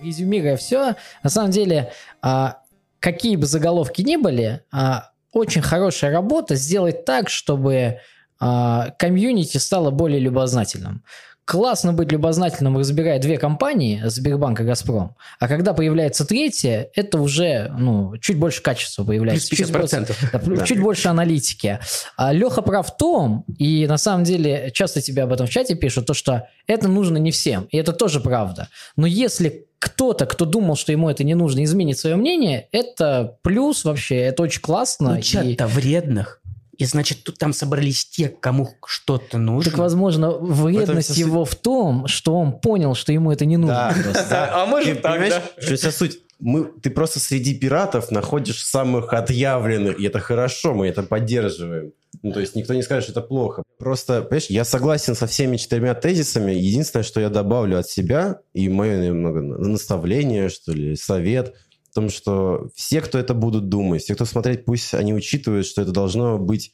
[0.01, 1.93] Резюмируя все, на самом деле,
[2.23, 2.63] а,
[3.01, 8.01] какие бы заголовки ни были, а, очень хорошая работа сделать так, чтобы
[8.41, 11.05] а, комьюнити стало более любознательным
[11.49, 17.73] классно быть любознательным, разбирая две компании, Сбербанк и Газпром, а когда появляется третья, это уже
[17.79, 19.49] ну, чуть больше качества появляется.
[19.49, 19.71] Плюс 50%.
[19.71, 20.67] Чуть, больше, да, да.
[20.67, 21.79] чуть больше аналитики.
[22.19, 25.75] А Леха прав в том, и на самом деле часто тебе об этом в чате
[25.75, 28.69] пишут, то, что это нужно не всем, и это тоже правда.
[28.97, 33.85] Но если кто-то, кто думал, что ему это не нужно, изменит свое мнение, это плюс
[33.85, 35.15] вообще, это очень классно.
[35.15, 35.69] Ну, чат-то и...
[35.69, 36.38] вредных.
[36.79, 39.71] И значит, тут там собрались те, кому что-то нужно.
[39.71, 43.95] Так, возможно, вредность в его в том, что он понял, что ему это не нужно.
[44.31, 45.43] А может так, да?
[45.59, 46.21] Что вся суть?
[46.39, 51.93] Мы, ты просто среди пиратов находишь самых отъявленных, и это хорошо, мы это поддерживаем.
[52.23, 53.65] Ну, то есть никто не скажет, что это плохо.
[53.77, 56.53] Просто, понимаешь, я согласен со всеми четырьмя тезисами.
[56.53, 61.55] Единственное, что я добавлю от себя, и мое немного наставление, что ли, совет–
[61.91, 65.83] в том, что все, кто это будут думать, все, кто смотреть, пусть они учитывают, что
[65.83, 66.73] это должно быть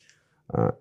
[0.49, 0.75] а,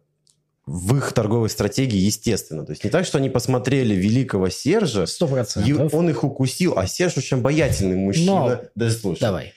[0.65, 2.65] в их торговой стратегии естественно.
[2.65, 5.65] То есть не так, что они посмотрели великого Сержа, 100%.
[5.65, 8.31] И он их укусил, а Серж очень обаятельный мужчина.
[8.31, 8.61] Но...
[8.75, 9.19] Даже слушай.
[9.19, 9.53] Давай.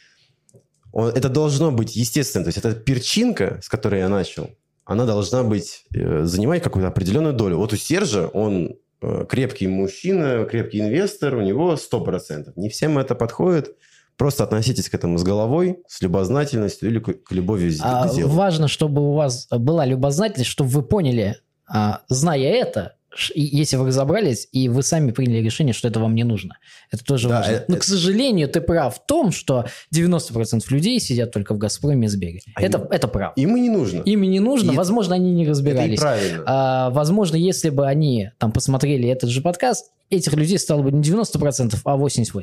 [0.93, 2.45] Он, это должно быть естественно.
[2.45, 4.51] То есть эта перчинка, с которой я начал,
[4.85, 7.59] она должна быть, э, занимать какую-то определенную долю.
[7.59, 12.53] Вот у Сержа он э, крепкий мужчина, крепкий инвестор, у него 100%.
[12.57, 13.77] Не всем это подходит.
[14.17, 18.33] Просто относитесь к этому с головой, с любознательностью или к, любови а к делу.
[18.33, 21.37] Важно, чтобы у вас была любознательность, чтобы вы поняли,
[21.69, 22.97] а, зная это,
[23.35, 26.59] если вы разобрались, и вы сами приняли решение, что это вам не нужно.
[26.91, 27.53] Это тоже да, важно.
[27.53, 32.07] Это, Но, к сожалению, ты прав в том, что 90% людей сидят только в «Газпроме»
[32.07, 32.41] и «Сбере».
[32.55, 33.33] А это, им, это прав.
[33.37, 34.03] Им и не нужно.
[34.03, 34.73] Им и не нужно.
[34.73, 35.95] И возможно, они не разбирались.
[35.95, 36.43] Это правильно.
[36.47, 41.03] А, возможно, если бы они там посмотрели этот же подкаст, этих людей стало бы не
[41.03, 42.43] 90%, а 88%.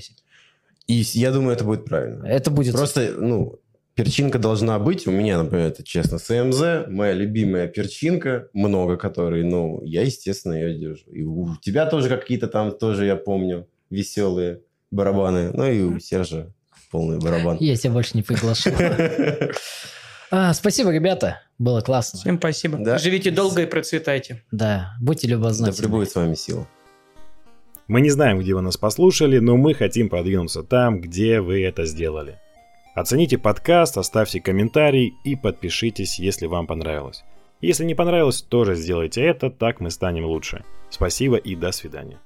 [0.88, 2.26] И я думаю, это будет правильно.
[2.26, 2.76] Это будет...
[2.76, 3.60] Просто, ну,
[3.96, 5.08] перчинка должна быть.
[5.08, 10.78] У меня, например, это честно, СМЗ, моя любимая перчинка, много которой, ну, я, естественно, ее
[10.78, 11.10] держу.
[11.12, 14.62] И у тебя тоже какие-то там тоже, я помню, веселые
[14.92, 15.52] барабаны.
[15.54, 16.54] Ну, и у Сержа
[16.92, 17.58] полный барабан.
[17.60, 18.74] Я тебя больше не приглашал.
[20.36, 21.44] А, спасибо, ребята.
[21.60, 22.18] Было классно.
[22.18, 22.98] Всем спасибо.
[22.98, 24.44] Живите долго и процветайте.
[24.52, 25.78] Да, будьте любознательны.
[25.78, 26.68] Да пребудет с вами сила.
[27.88, 31.86] Мы не знаем, где вы нас послушали, но мы хотим продвинуться там, где вы это
[31.86, 32.40] сделали.
[32.96, 37.24] Оцените подкаст, оставьте комментарий и подпишитесь, если вам понравилось.
[37.60, 40.64] Если не понравилось, тоже сделайте это, так мы станем лучше.
[40.90, 42.20] Спасибо и до свидания.